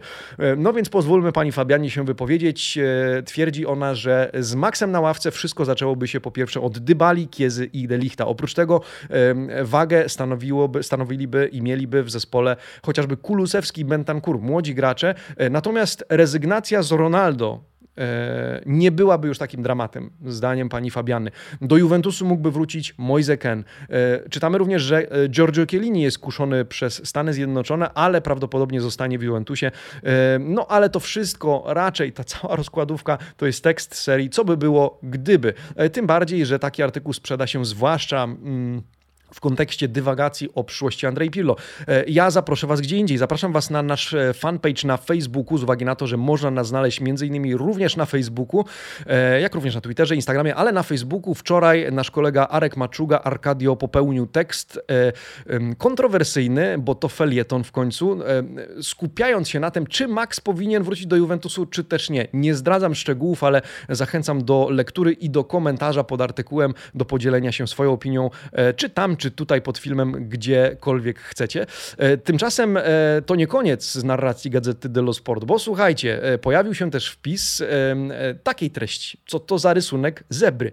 No 0.57 0.73
więc 0.73 0.89
pozwólmy 0.89 1.31
pani 1.31 1.51
Fabianie 1.51 1.89
się 1.89 2.05
wypowiedzieć. 2.05 2.79
Twierdzi 3.25 3.65
ona, 3.65 3.95
że 3.95 4.31
z 4.39 4.55
Maxem 4.55 4.91
na 4.91 5.01
ławce 5.01 5.31
wszystko 5.31 5.65
zaczęłoby 5.65 6.07
się 6.07 6.21
po 6.21 6.31
pierwsze 6.31 6.61
od 6.61 6.79
Dybali, 6.79 7.27
Kiezy 7.27 7.65
i 7.65 7.87
Delichta. 7.87 8.25
Oprócz 8.25 8.53
tego 8.53 8.81
wagę 9.63 10.05
stanowiliby 10.81 11.49
i 11.51 11.61
mieliby 11.61 12.03
w 12.03 12.11
zespole 12.11 12.55
chociażby 12.85 13.17
Kulusewski 13.17 13.81
i 13.81 13.85
Bentancur, 13.85 14.39
młodzi 14.39 14.74
gracze. 14.75 15.15
E, 15.37 15.49
natomiast 15.49 16.05
rezygnacja 16.09 16.83
z 16.83 16.91
Ronaldo 16.91 17.63
e, 17.97 18.61
nie 18.65 18.91
byłaby 18.91 19.27
już 19.27 19.37
takim 19.37 19.63
dramatem, 19.63 20.09
zdaniem 20.25 20.69
pani 20.69 20.91
Fabiany. 20.91 21.31
Do 21.61 21.77
Juventusu 21.77 22.25
mógłby 22.25 22.51
wrócić 22.51 22.95
Moise 22.97 23.37
Ken. 23.37 23.63
E, 23.89 24.29
czytamy 24.29 24.57
również, 24.57 24.81
że 24.81 25.07
Giorgio 25.29 25.65
Chiellini 25.65 26.01
jest 26.01 26.19
kuszony 26.19 26.65
przez 26.65 27.07
Stany 27.07 27.33
Zjednoczone, 27.33 27.93
ale 27.93 28.21
prawdopodobnie 28.21 28.81
zostanie 28.81 29.19
w 29.19 29.23
Juventusie. 29.23 29.71
No 30.39 30.67
ale 30.67 30.89
to 30.89 30.99
wszystko, 30.99 31.63
raczej 31.67 32.11
ta 32.11 32.23
cała 32.23 32.55
rozkładówka 32.55 33.17
to 33.37 33.45
jest 33.45 33.63
tekst 33.63 33.95
serii, 33.95 34.29
co 34.29 34.45
by 34.45 34.57
było 34.57 34.99
gdyby. 35.03 35.53
Tym 35.93 36.07
bardziej, 36.07 36.45
że 36.45 36.59
taki 36.59 36.83
artykuł 36.83 37.13
sprzeda 37.13 37.47
się 37.47 37.65
zwłaszcza... 37.65 38.23
Mm, 38.23 38.81
w 39.33 39.39
kontekście 39.39 39.87
dywagacji 39.87 40.49
o 40.55 40.63
przyszłości 40.63 41.07
Andrzej 41.07 41.29
Pirlo. 41.29 41.55
E, 41.87 42.03
ja 42.07 42.31
zaproszę 42.31 42.67
Was 42.67 42.81
gdzie 42.81 42.97
indziej. 42.97 43.17
Zapraszam 43.17 43.53
Was 43.53 43.69
na 43.69 43.83
nasz 43.83 44.13
e, 44.13 44.33
fanpage 44.33 44.87
na 44.87 44.97
Facebooku, 44.97 45.57
z 45.57 45.63
uwagi 45.63 45.85
na 45.85 45.95
to, 45.95 46.07
że 46.07 46.17
można 46.17 46.51
nas 46.51 46.67
znaleźć 46.67 47.01
innymi 47.21 47.57
również 47.57 47.97
na 47.97 48.05
Facebooku, 48.05 48.65
e, 49.07 49.41
jak 49.41 49.55
również 49.55 49.75
na 49.75 49.81
Twitterze, 49.81 50.15
Instagramie, 50.15 50.55
ale 50.55 50.71
na 50.71 50.83
Facebooku 50.83 51.35
wczoraj 51.35 51.91
nasz 51.91 52.11
kolega 52.11 52.47
Arek 52.47 52.77
Maczuga, 52.77 53.19
Arkadio, 53.19 53.75
popełnił 53.75 54.27
tekst 54.27 54.79
kontrowersyjny, 55.77 56.77
bo 56.77 56.95
to 56.95 57.09
felieton 57.09 57.63
w 57.63 57.71
końcu, 57.71 58.19
skupiając 58.81 59.49
się 59.49 59.59
na 59.59 59.71
tym, 59.71 59.87
czy 59.87 60.07
Max 60.07 60.41
powinien 60.41 60.83
wrócić 60.83 61.07
do 61.07 61.15
Juventusu, 61.15 61.65
czy 61.65 61.83
też 61.83 62.09
nie. 62.09 62.27
Nie 62.33 62.55
zdradzam 62.55 62.95
szczegółów, 62.95 63.43
ale 63.43 63.61
zachęcam 63.89 64.45
do 64.45 64.67
lektury 64.71 65.13
i 65.13 65.29
do 65.29 65.43
komentarza 65.43 66.03
pod 66.03 66.21
artykułem, 66.21 66.73
do 66.95 67.05
podzielenia 67.05 67.51
się 67.51 67.67
swoją 67.67 67.93
opinią, 67.93 68.29
czy 68.75 68.89
tam, 68.89 69.14
czy 69.17 69.31
tutaj 69.31 69.61
pod 69.61 69.77
filmem, 69.77 70.29
gdziekolwiek 70.29 71.19
chcecie. 71.19 71.65
E, 71.97 72.17
tymczasem 72.17 72.77
e, 72.77 72.83
to 73.25 73.35
nie 73.35 73.47
koniec 73.47 73.91
z 73.91 74.03
narracji 74.03 74.51
Gazety 74.51 74.89
dello 74.89 75.13
Sport, 75.13 75.45
bo 75.45 75.59
słuchajcie, 75.59 76.23
e, 76.23 76.37
pojawił 76.37 76.73
się 76.73 76.91
też 76.91 77.09
wpis 77.09 77.63
takiej 78.43 78.71
treści. 78.71 79.19
Co 79.27 79.39
to 79.39 79.59
za 79.59 79.73
rysunek 79.73 80.23
zebry? 80.29 80.71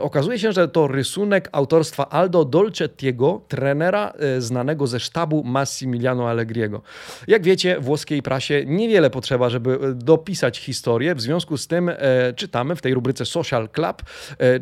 Okazuje 0.00 0.38
się, 0.38 0.52
że 0.52 0.68
to 0.68 0.86
rysunek 0.86 1.48
autorstwa 1.52 2.08
Aldo 2.08 2.44
Dolcettiego, 2.44 3.44
trenera 3.48 4.12
znanego 4.38 4.86
ze 4.86 5.00
sztabu 5.00 5.44
Massimiliano 5.44 6.28
Allegriego. 6.28 6.82
Jak 7.28 7.42
wiecie, 7.42 7.80
włoskiej 7.80 8.22
prasie 8.22 8.62
niewiele 8.66 9.10
potrzeba, 9.10 9.48
żeby 9.48 9.78
dopisać 9.94 10.58
historię. 10.58 11.14
W 11.14 11.20
związku 11.20 11.56
z 11.56 11.66
tym 11.66 11.90
czytamy 12.36 12.76
w 12.76 12.82
tej 12.82 12.94
rubryce 12.94 13.26
Social 13.26 13.68
Club, 13.68 14.02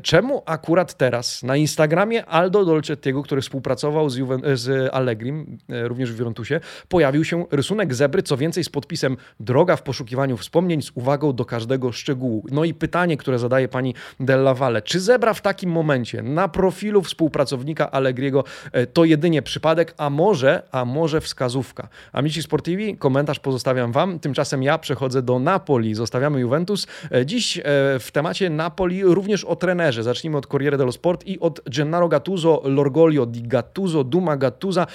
czemu 0.03 0.43
akurat 0.47 0.95
teraz 0.95 1.43
na 1.43 1.57
Instagramie 1.57 2.27
Aldo 2.27 2.65
Dolcettiego 2.65 3.20
Który 3.23 3.41
współpracował 3.41 4.11
z, 4.11 4.19
Juven- 4.19 4.57
z 4.57 4.95
Allegrim, 4.95 5.59
również 5.69 6.13
w 6.13 6.19
Juventusie, 6.19 6.61
pojawił 6.89 7.25
się 7.25 7.45
rysunek 7.51 7.95
zebry, 7.95 8.23
co 8.23 8.37
więcej 8.37 8.65
z 8.65 8.69
podpisem 8.69 9.17
Droga 9.41 9.77
w 9.77 9.83
poszukiwaniu 9.83 10.37
wspomnień 10.37 10.83
z 10.83 10.91
uwagą 10.95 11.33
do 11.33 11.45
każdego 11.45 11.93
szczegółu. 11.93 12.47
No 12.51 12.65
i 12.65 12.75
pytanie, 12.75 13.17
które 13.17 13.39
zadaje 13.39 13.69
pani 13.69 13.95
Della 14.21 14.55
Valle. 14.55 14.83
Czy 14.83 15.01
zebra 15.01 15.35
w 15.35 15.43
takim 15.43 15.71
momencie 15.71 16.23
na 16.23 16.49
profilu 16.49 17.03
współpracownika 17.03 17.91
Allegriego 17.91 18.45
to 18.93 19.05
jedynie 19.05 19.43
przypadek, 19.43 19.95
a 19.97 20.11
może, 20.11 20.63
a 20.73 20.85
może 20.85 21.21
wskazówka? 21.21 21.89
Amici 22.13 22.43
Sportivi, 22.43 22.97
komentarz 22.97 23.39
pozostawiam 23.39 23.93
wam. 23.93 24.19
Tymczasem 24.19 24.63
ja 24.63 24.79
przechodzę 24.79 25.23
do 25.23 25.39
Napoli. 25.39 25.95
Zostawiamy 25.95 26.41
Juventus. 26.41 26.87
Dziś 27.25 27.61
w 28.01 28.09
temacie 28.13 28.51
Napoli 28.51 29.05
również 29.05 29.45
o 29.45 29.57
trenerze. 29.57 30.03
Zacznijmy 30.03 30.37
od 30.37 30.47
Corriere 30.47 30.79
dello 30.79 30.93
Sport 30.93 31.27
i 31.27 31.41
od 31.41 31.61
Gennaro 31.77 32.09
Gattuso, 32.09 32.63
L'orgoglio 33.11 33.27
di 33.27 33.43
Gattuso, 33.43 34.05
Duma 34.05 34.37
Gattusa, 34.37 34.87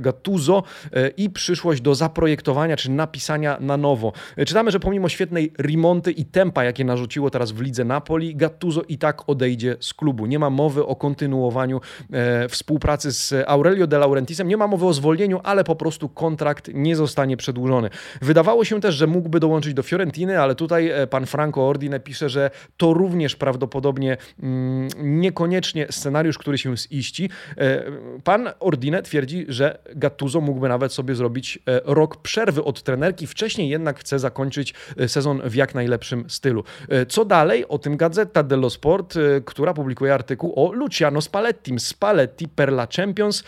Gattuso 0.00 0.62
e, 0.92 1.08
i 1.08 1.30
przyszłość 1.30 1.80
do 1.80 1.94
zaprojektowania 1.94 2.76
czy 2.76 2.90
napisania 2.90 3.56
na 3.60 3.76
nowo. 3.76 4.12
E, 4.36 4.44
czytamy, 4.44 4.70
że 4.70 4.80
pomimo 4.80 5.08
świetnej 5.08 5.52
remonty 5.58 6.12
i 6.12 6.24
tempa, 6.24 6.64
jakie 6.64 6.84
narzuciło 6.84 7.30
teraz 7.30 7.52
w 7.52 7.60
lidze 7.60 7.84
Napoli, 7.84 8.36
Gattuso 8.36 8.82
i 8.88 8.98
tak 8.98 9.28
odejdzie 9.28 9.76
z 9.80 9.94
klubu. 9.94 10.26
Nie 10.26 10.38
ma 10.38 10.50
mowy 10.50 10.86
o 10.86 10.96
kontynuowaniu 10.96 11.80
e, 12.12 12.48
współpracy 12.48 13.12
z 13.12 13.34
Aurelio 13.46 13.86
De 13.86 13.98
Laurentisem, 13.98 14.48
nie 14.48 14.56
ma 14.56 14.66
mowy 14.66 14.86
o 14.86 14.92
zwolnieniu, 14.92 15.40
ale 15.42 15.64
po 15.64 15.76
prostu 15.76 16.08
kontrakt 16.08 16.70
nie 16.74 16.96
zostanie 16.96 17.36
przedłużony. 17.36 17.90
Wydawało 18.22 18.64
się 18.64 18.80
też, 18.80 18.94
że 18.94 19.06
mógłby 19.06 19.40
dołączyć 19.40 19.74
do 19.74 19.82
Fiorentiny, 19.82 20.40
ale 20.40 20.54
tutaj 20.54 20.90
pan 21.10 21.26
Franco 21.26 21.68
Ordine 21.68 22.00
pisze, 22.00 22.28
że 22.28 22.50
to 22.76 22.94
również 22.94 23.36
prawdopodobnie 23.36 24.16
mm, 24.42 24.88
niekoniecznie 25.02 25.86
scenariusz, 25.90 26.38
który 26.38 26.58
się 26.58 26.76
ziści. 27.04 27.30
E, 27.58 27.84
pan 28.24 28.48
Ordine 28.60 29.02
twierdzi, 29.02 29.46
że 29.48 29.78
Gattuso 29.96 30.40
mógłby 30.40 30.68
nawet 30.68 30.92
sobie 30.92 31.14
zrobić 31.14 31.58
e, 31.66 31.80
rok 31.84 32.16
przerwy 32.16 32.64
od 32.64 32.82
trenerki, 32.82 33.26
wcześniej 33.26 33.68
jednak 33.68 34.00
chce 34.00 34.18
zakończyć 34.18 34.74
e, 34.96 35.08
sezon 35.08 35.42
w 35.44 35.54
jak 35.54 35.74
najlepszym 35.74 36.30
stylu. 36.30 36.64
Co 37.08 37.24
dalej? 37.24 37.68
O 37.68 37.78
tym 37.78 37.96
Gazeta 37.96 38.42
dello 38.42 38.70
Sport, 38.70 39.14
która 39.44 39.74
publikuje 39.74 40.14
artykuł 40.14 40.52
o 40.56 40.72
Luciano 40.72 41.20
Spallettim. 41.20 41.78
Spalletti 41.78 42.48
per 42.48 42.68
la 42.68 42.86
Champions, 42.96 43.44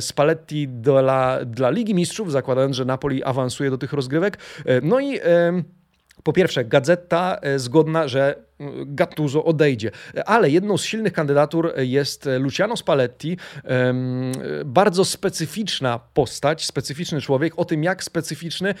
Spalletti 0.00 0.68
dla, 0.68 1.44
dla 1.44 1.70
Ligi 1.70 1.94
Mistrzów, 1.94 2.32
zakładając, 2.32 2.76
że 2.76 2.84
Napoli 2.84 3.24
awansuje 3.24 3.70
do 3.70 3.78
tych 3.78 3.92
rozgrywek. 3.92 4.38
No 4.82 5.00
i 5.00 5.20
po 6.22 6.32
pierwsze, 6.32 6.64
gazeta 6.64 7.40
zgodna, 7.56 8.08
że 8.08 8.44
Gattuso 8.86 9.44
odejdzie. 9.44 9.90
Ale 10.26 10.50
jedną 10.50 10.78
z 10.78 10.84
silnych 10.84 11.12
kandydatur 11.12 11.72
jest 11.76 12.28
Luciano 12.38 12.76
Spalletti. 12.76 13.36
Bardzo 14.64 15.04
specyficzna 15.04 16.00
postać, 16.14 16.64
specyficzny 16.66 17.20
człowiek. 17.20 17.52
O 17.56 17.64
tym, 17.64 17.84
jak 17.84 18.04
specyficzny, 18.04 18.74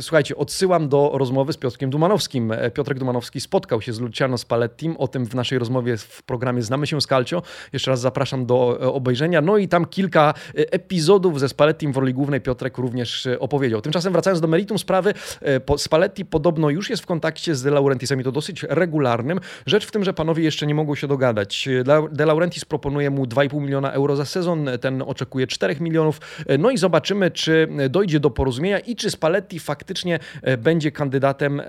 słuchajcie, 0.00 0.36
odsyłam 0.36 0.88
do 0.88 1.10
rozmowy 1.14 1.52
z 1.52 1.56
Piotrkiem 1.56 1.90
Dumanowskim. 1.90 2.52
Piotrek 2.74 2.98
Dumanowski 2.98 3.40
spotkał 3.40 3.82
się 3.82 3.92
z 3.92 4.00
Luciano 4.00 4.38
Spallettim. 4.38 4.96
O 4.96 5.08
tym 5.08 5.26
w 5.26 5.34
naszej 5.34 5.58
rozmowie 5.58 5.96
w 5.96 6.22
programie 6.22 6.62
Znamy 6.62 6.86
się 6.86 7.00
z 7.00 7.06
Calcio. 7.06 7.42
Jeszcze 7.72 7.90
raz 7.90 8.00
zapraszam 8.00 8.46
do 8.46 8.78
obejrzenia. 8.94 9.40
No 9.40 9.56
i 9.56 9.68
tam 9.68 9.86
kilka 9.86 10.34
epizodów 10.54 11.40
ze 11.40 11.48
Spallettim 11.48 11.92
w 11.92 11.96
roli 11.96 12.14
głównej 12.14 12.40
Piotrek 12.40 12.78
również 12.78 13.28
opowiedział. 13.38 13.80
Tymczasem 13.80 14.12
wracając 14.12 14.40
do 14.40 14.48
meritum 14.48 14.78
sprawy, 14.78 15.14
Spalletti 15.76 16.24
podobno 16.24 16.70
już 16.70 16.90
jest 16.90 17.02
w 17.02 17.06
kontakcie 17.06 17.54
z 17.54 17.62
De 17.62 17.70
Laurentiisem 17.70 18.20
i 18.20 18.24
to 18.24 18.32
dosyć 18.38 18.62
regularnym. 18.62 19.40
Rzecz 19.66 19.86
w 19.86 19.90
tym, 19.90 20.04
że 20.04 20.12
panowie 20.14 20.44
jeszcze 20.44 20.66
nie 20.66 20.74
mogą 20.74 20.94
się 20.94 21.06
dogadać. 21.08 21.68
De 22.12 22.26
Laurentiis 22.26 22.64
proponuje 22.64 23.10
mu 23.10 23.26
2,5 23.26 23.60
miliona 23.60 23.92
euro 23.92 24.16
za 24.16 24.24
sezon, 24.24 24.68
ten 24.80 25.02
oczekuje 25.02 25.46
4 25.46 25.76
milionów. 25.80 26.20
No 26.58 26.70
i 26.70 26.78
zobaczymy, 26.78 27.30
czy 27.30 27.68
dojdzie 27.90 28.20
do 28.20 28.30
porozumienia 28.30 28.78
i 28.78 28.96
czy 28.96 29.10
Spalletti 29.10 29.58
faktycznie 29.58 30.18
e, 30.42 30.56
będzie 30.56 30.92
kandydatem 30.92 31.60
e, 31.60 31.64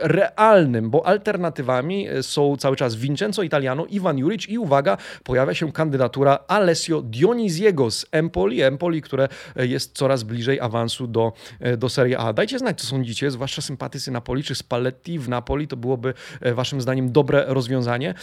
realnym, 0.00 0.90
bo 0.90 1.06
alternatywami 1.06 2.06
są 2.22 2.56
cały 2.56 2.76
czas 2.76 2.94
Vincenzo 2.96 3.42
Italiano, 3.42 3.86
Iwan 3.86 4.18
Juric 4.18 4.48
i 4.48 4.58
uwaga, 4.58 4.96
pojawia 5.24 5.54
się 5.54 5.72
kandydatura 5.72 6.38
Alessio 6.48 7.02
Dionisiego 7.02 7.90
z 7.90 8.06
Empoli, 8.12 8.62
Empoli, 8.62 9.02
które 9.02 9.28
jest 9.56 9.96
coraz 9.96 10.22
bliżej 10.22 10.60
awansu 10.60 11.06
do, 11.06 11.32
e, 11.60 11.76
do 11.76 11.88
Serie 11.88 12.18
A. 12.18 12.32
Dajcie 12.32 12.58
znać, 12.58 12.80
co 12.80 12.86
sądzicie, 12.86 13.30
zwłaszcza 13.30 13.62
sympatycy 13.62 14.10
Napoli, 14.10 14.42
czy 14.42 14.54
Spalletti 14.54 15.18
w 15.18 15.28
Napoli 15.28 15.49
Napoli, 15.50 15.68
to 15.68 15.76
byłoby 15.76 16.14
e, 16.40 16.54
waszym 16.54 16.80
zdaniem 16.80 17.12
dobre 17.12 17.44
rozwiązanie. 17.48 18.10
E, 18.10 18.14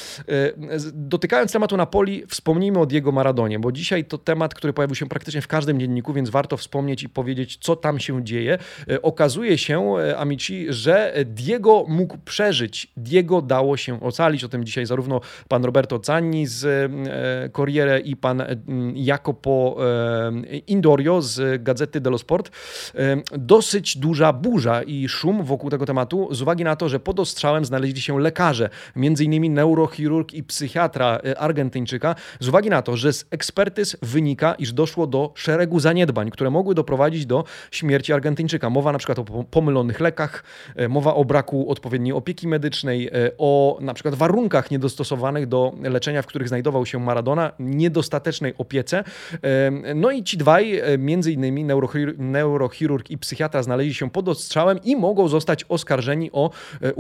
dotykając 0.94 1.52
tematu 1.52 1.78
Napoli, 1.78 2.24
wspomnijmy 2.28 2.80
o 2.80 2.86
Diego 2.86 3.12
Maradonie, 3.12 3.60
bo 3.60 3.72
dzisiaj 3.72 4.06
to 4.06 4.18
temat, 4.18 4.54
który 4.54 4.74
pojawił 4.74 4.96
się 4.96 5.10
praktycznie 5.10 5.42
w 5.42 5.48
każdym 5.48 5.80
dzienniku, 5.80 6.14
więc 6.14 6.30
warto 6.30 6.58
wspomnieć 6.58 7.04
i 7.04 7.10
powiedzieć, 7.10 7.58
co 7.62 7.76
tam 7.76 8.00
się 8.00 8.24
dzieje. 8.24 8.58
E, 8.90 9.02
okazuje 9.02 9.58
się, 9.58 9.94
amici, 10.18 10.66
że 10.70 11.14
Diego 11.26 11.86
mógł 11.88 12.18
przeżyć. 12.18 12.88
Diego 12.98 13.42
dało 13.42 13.78
się 13.78 14.02
ocalić. 14.02 14.44
O 14.44 14.50
tym 14.50 14.64
dzisiaj 14.64 14.86
zarówno 14.86 15.22
pan 15.48 15.66
Roberto 15.66 16.00
Zanni 16.04 16.48
z 16.48 16.92
Corriere 17.54 18.00
i 18.00 18.16
pan 18.16 18.44
Jacopo 18.96 19.78
Indorio 20.68 21.22
z 21.22 21.64
Gazety 21.64 22.02
dello 22.02 22.18
Sport. 22.18 22.52
Dosyć 23.38 23.98
duża 23.98 24.34
burza 24.34 24.84
i 24.84 25.08
szum 25.08 25.44
wokół 25.44 25.70
tego 25.70 25.86
tematu 25.86 26.28
z 26.32 26.42
uwagi 26.42 26.64
na 26.64 26.76
to, 26.76 26.90
że 26.90 27.00
pod 27.18 27.22
ostrzałem 27.22 27.66
znaleźli 27.66 28.02
się 28.02 28.20
lekarze, 28.20 28.70
m.in. 28.96 29.54
neurochirurg 29.54 30.34
i 30.34 30.44
psychiatra 30.44 31.20
e, 31.26 31.40
Argentyńczyka, 31.40 32.16
z 32.40 32.48
uwagi 32.48 32.70
na 32.70 32.82
to, 32.82 32.98
że 32.98 33.14
z 33.14 33.26
ekspertyz 33.32 33.98
wynika, 34.02 34.54
iż 34.54 34.74
doszło 34.74 35.08
do 35.08 35.32
szeregu 35.36 35.80
zaniedbań, 35.80 36.32
które 36.32 36.50
mogły 36.50 36.76
doprowadzić 36.76 37.26
do 37.26 37.44
śmierci 37.72 38.14
Argentyńczyka. 38.14 38.70
Mowa 38.70 38.92
na 38.92 38.98
przykład 38.98 39.20
o 39.20 39.44
pomylonych 39.44 40.00
lekach, 40.00 40.44
e, 40.76 40.88
mowa 40.88 41.14
o 41.16 41.26
braku 41.26 41.72
odpowiedniej 41.72 42.14
opieki 42.14 42.48
medycznej, 42.48 43.08
e, 43.08 43.12
o 43.38 43.78
na 43.82 43.94
przykład 43.94 44.16
warunkach 44.16 44.72
niedostosowanych 44.72 45.48
do 45.48 45.74
leczenia, 45.82 46.22
w 46.22 46.26
których 46.26 46.48
znajdował 46.48 46.86
się 46.86 47.00
Maradona, 47.00 47.52
niedostatecznej 47.60 48.54
opiece. 48.58 49.04
No 49.96 50.12
i 50.12 50.24
ci 50.24 50.38
dwaj, 50.38 50.82
między 50.98 51.32
innymi 51.32 51.66
neurochirurg 52.18 53.12
i 53.12 53.18
psychiatra, 53.18 53.64
znaleźli 53.64 53.94
się 53.94 54.10
pod 54.10 54.30
ostrzałem 54.30 54.80
i 54.84 54.96
mogą 54.96 55.28
zostać 55.28 55.66
oskarżeni 55.70 56.32
o 56.32 56.50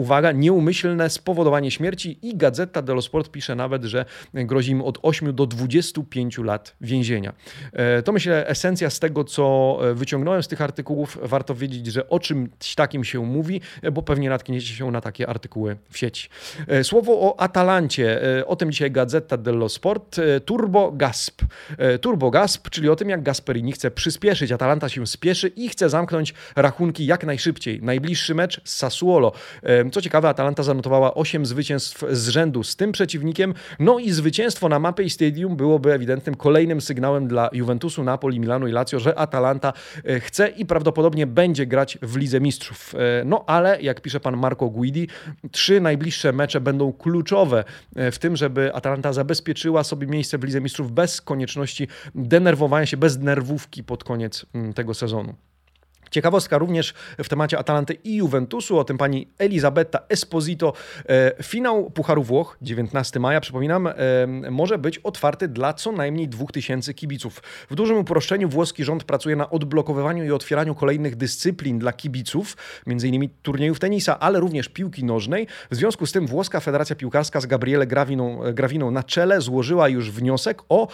uwaga, 0.07 0.31
nieumyślne 0.31 1.09
spowodowanie 1.09 1.71
śmierci 1.71 2.19
i 2.21 2.37
Gazeta 2.37 2.81
dello 2.81 3.01
Sport 3.01 3.31
pisze 3.31 3.55
nawet, 3.55 3.83
że 3.83 4.05
grozi 4.33 4.71
im 4.71 4.81
od 4.81 4.99
8 5.01 5.35
do 5.35 5.45
25 5.45 6.37
lat 6.37 6.75
więzienia. 6.81 7.33
E, 7.73 8.01
to 8.01 8.11
myślę 8.11 8.47
esencja 8.47 8.89
z 8.89 8.99
tego, 8.99 9.23
co 9.23 9.77
e, 9.81 9.93
wyciągnąłem 9.93 10.43
z 10.43 10.47
tych 10.47 10.61
artykułów. 10.61 11.17
Warto 11.21 11.55
wiedzieć, 11.55 11.85
że 11.85 12.09
o 12.09 12.19
czymś 12.19 12.75
takim 12.75 13.03
się 13.03 13.25
mówi, 13.25 13.61
e, 13.81 13.91
bo 13.91 14.01
pewnie 14.01 14.29
natkniecie 14.29 14.67
się 14.67 14.91
na 14.91 15.01
takie 15.01 15.29
artykuły 15.29 15.77
w 15.89 15.97
sieci. 15.97 16.29
Słowo 16.83 17.11
o 17.21 17.39
Atalancie. 17.39 18.21
O 18.45 18.55
tym 18.55 18.71
dzisiaj 18.71 18.91
Gazeta 18.91 19.37
dello 19.37 19.69
Sport. 19.69 20.15
Turbo 20.45 20.91
Gasp. 20.91 21.41
Turbo 22.01 22.31
Gasp, 22.31 22.69
czyli 22.69 22.89
o 22.89 22.95
tym, 22.95 23.09
jak 23.09 23.23
Gasperini 23.23 23.71
chce 23.71 23.91
przyspieszyć. 23.91 24.51
Atalanta 24.51 24.89
się 24.89 25.07
spieszy 25.07 25.47
i 25.47 25.69
chce 25.69 25.89
zamknąć 25.89 26.33
rachunki 26.55 27.05
jak 27.05 27.25
najszybciej. 27.25 27.81
Najbliższy 27.81 28.35
mecz 28.35 28.61
z 28.63 28.75
Sassuolo. 28.75 29.31
Co 29.97 30.01
ciekawe, 30.01 30.29
Atalanta 30.29 30.63
zanotowała 30.63 31.13
8 31.13 31.45
zwycięstw 31.45 32.03
z 32.11 32.29
rzędu 32.29 32.63
z 32.63 32.75
tym 32.75 32.91
przeciwnikiem. 32.91 33.53
No 33.79 33.99
i 33.99 34.11
zwycięstwo 34.11 34.69
na 34.69 34.79
Mapei 34.79 35.09
Stadium 35.09 35.55
byłoby 35.55 35.93
ewidentnym 35.93 36.35
kolejnym 36.35 36.81
sygnałem 36.81 37.27
dla 37.27 37.49
Juventusu, 37.53 38.03
Napoli, 38.03 38.39
Milanu 38.39 38.67
i 38.67 38.71
Lazio, 38.71 38.99
że 38.99 39.19
Atalanta 39.19 39.73
e, 40.05 40.19
chce 40.19 40.47
i 40.47 40.65
prawdopodobnie 40.65 41.27
będzie 41.27 41.65
grać 41.65 41.97
w 42.01 42.15
Lidze 42.17 42.41
Mistrzów. 42.41 42.95
E, 42.95 43.25
no 43.25 43.43
ale, 43.47 43.81
jak 43.81 44.01
pisze 44.01 44.19
pan 44.19 44.37
Marco 44.37 44.69
Guidi, 44.69 45.07
trzy 45.51 45.81
najbliższe 45.81 46.33
mecze 46.33 46.61
będą 46.61 46.93
kluczowe 46.93 47.63
e, 47.95 48.11
w 48.11 48.19
tym, 48.19 48.35
żeby 48.35 48.73
Atalanta 48.73 49.13
zabezpieczyła 49.13 49.83
sobie 49.83 50.07
miejsce 50.07 50.37
w 50.37 50.43
Lidze 50.43 50.61
Mistrzów 50.61 50.91
bez 50.91 51.21
konieczności 51.21 51.87
denerwowania 52.15 52.85
się, 52.85 52.97
bez 52.97 53.17
nerwówki 53.17 53.83
pod 53.83 54.03
koniec 54.03 54.45
mm, 54.53 54.73
tego 54.73 54.93
sezonu. 54.93 55.46
Ciekawostka 56.11 56.57
również 56.57 56.93
w 57.17 57.29
temacie 57.29 57.59
Atalanty 57.59 57.93
i 57.93 58.15
Juventusu, 58.15 58.79
o 58.79 58.83
tym 58.83 58.97
pani 58.97 59.27
Elisabetta 59.37 59.99
Esposito. 60.09 60.73
E, 61.09 61.43
finał 61.43 61.91
Pucharu 61.91 62.23
Włoch, 62.23 62.57
19 62.61 63.19
maja, 63.19 63.41
przypominam, 63.41 63.87
e, 63.87 63.93
może 64.51 64.77
być 64.77 64.97
otwarty 64.99 65.47
dla 65.47 65.73
co 65.73 65.91
najmniej 65.91 66.27
2000 66.27 66.93
kibiców. 66.93 67.43
W 67.69 67.75
dużym 67.75 67.97
uproszczeniu 67.97 68.49
włoski 68.49 68.83
rząd 68.83 69.03
pracuje 69.03 69.35
na 69.35 69.49
odblokowywaniu 69.49 70.25
i 70.25 70.31
otwieraniu 70.31 70.75
kolejnych 70.75 71.15
dyscyplin 71.15 71.79
dla 71.79 71.93
kibiców, 71.93 72.57
m.in. 72.87 73.29
turniejów 73.41 73.79
tenisa, 73.79 74.19
ale 74.19 74.39
również 74.39 74.69
piłki 74.69 75.03
nożnej. 75.03 75.47
W 75.71 75.75
związku 75.75 76.05
z 76.05 76.11
tym 76.11 76.27
włoska 76.27 76.59
Federacja 76.59 76.95
Piłkarska 76.95 77.41
z 77.41 77.45
Gabriele 77.45 77.87
Graviną, 77.87 78.39
Graviną 78.53 78.91
na 78.91 79.03
czele 79.03 79.41
złożyła 79.41 79.89
już 79.89 80.11
wniosek 80.11 80.61
o 80.69 80.87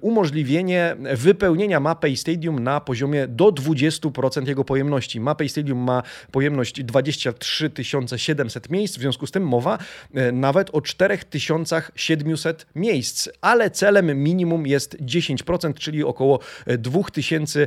umożliwienie 0.00 0.96
wypełnienia 1.14 1.80
mapy 1.80 2.16
Stadium 2.16 2.58
na 2.58 2.80
poziomie 2.80 3.28
do 3.28 3.52
20 3.52 4.03
30% 4.10 4.48
jego 4.48 4.64
pojemności. 4.64 5.20
Mapei 5.20 5.48
Stadium 5.48 5.78
ma 5.78 6.02
pojemność 6.32 6.82
23 6.82 7.70
700 8.16 8.70
miejsc, 8.70 8.96
w 8.96 9.00
związku 9.00 9.26
z 9.26 9.30
tym 9.30 9.46
mowa 9.46 9.78
e, 10.14 10.32
nawet 10.32 10.70
o 10.72 10.80
4700 10.80 12.66
miejsc, 12.74 13.28
ale 13.40 13.70
celem 13.70 14.22
minimum 14.22 14.66
jest 14.66 14.96
10%, 15.00 15.74
czyli 15.74 16.04
około 16.04 16.38
2000 16.66 17.66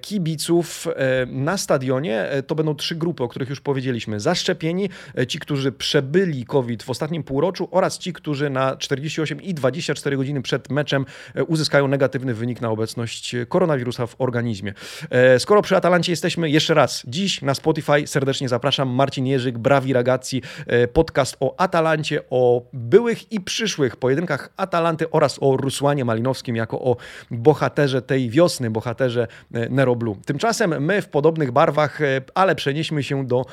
kibiców 0.00 0.88
na 1.26 1.56
stadionie. 1.56 2.28
To 2.46 2.54
będą 2.54 2.74
trzy 2.74 2.94
grupy, 2.94 3.22
o 3.22 3.28
których 3.28 3.48
już 3.48 3.60
powiedzieliśmy. 3.60 4.20
Zaszczepieni, 4.20 4.90
ci, 5.28 5.38
którzy 5.38 5.72
przebyli 5.72 6.44
COVID 6.44 6.82
w 6.82 6.90
ostatnim 6.90 7.22
półroczu 7.22 7.68
oraz 7.70 7.98
ci, 7.98 8.12
którzy 8.12 8.50
na 8.50 8.76
48 8.76 9.42
i 9.42 9.54
24 9.54 10.16
godziny 10.16 10.42
przed 10.42 10.70
meczem 10.70 11.06
e, 11.34 11.44
uzyskają 11.44 11.88
negatywny 11.88 12.34
wynik 12.34 12.60
na 12.60 12.70
obecność 12.70 13.36
koronawirusa 13.48 14.06
w 14.06 14.14
organizmie. 14.18 14.74
E, 15.10 15.38
skoro 15.38 15.62
przy 15.72 15.76
Atalancie 15.76 16.12
jesteśmy, 16.12 16.50
jeszcze 16.50 16.74
raz, 16.74 17.02
dziś 17.06 17.42
na 17.42 17.54
Spotify 17.54 18.06
serdecznie 18.06 18.48
zapraszam. 18.48 18.88
Marcin 18.88 19.26
Jerzyk, 19.26 19.58
Brawi 19.58 19.92
Ragazzi, 19.92 20.42
e, 20.66 20.88
podcast 20.88 21.36
o 21.40 21.54
Atalancie, 21.60 22.20
o 22.30 22.62
byłych 22.72 23.32
i 23.32 23.40
przyszłych 23.40 23.96
pojedynkach 23.96 24.50
Atalanty 24.56 25.10
oraz 25.10 25.38
o 25.40 25.56
Rusłanie 25.56 26.04
Malinowskim 26.04 26.56
jako 26.56 26.80
o 26.80 26.96
bohaterze 27.30 28.02
tej 28.02 28.30
wiosny, 28.30 28.70
bohaterze 28.70 29.26
Nero 29.50 29.96
Blue. 29.96 30.16
Tymczasem 30.26 30.84
my 30.84 31.02
w 31.02 31.08
podobnych 31.08 31.52
barwach, 31.52 31.98
ale 32.34 32.54
przenieśmy 32.54 33.02
się 33.02 33.26
do 33.26 33.44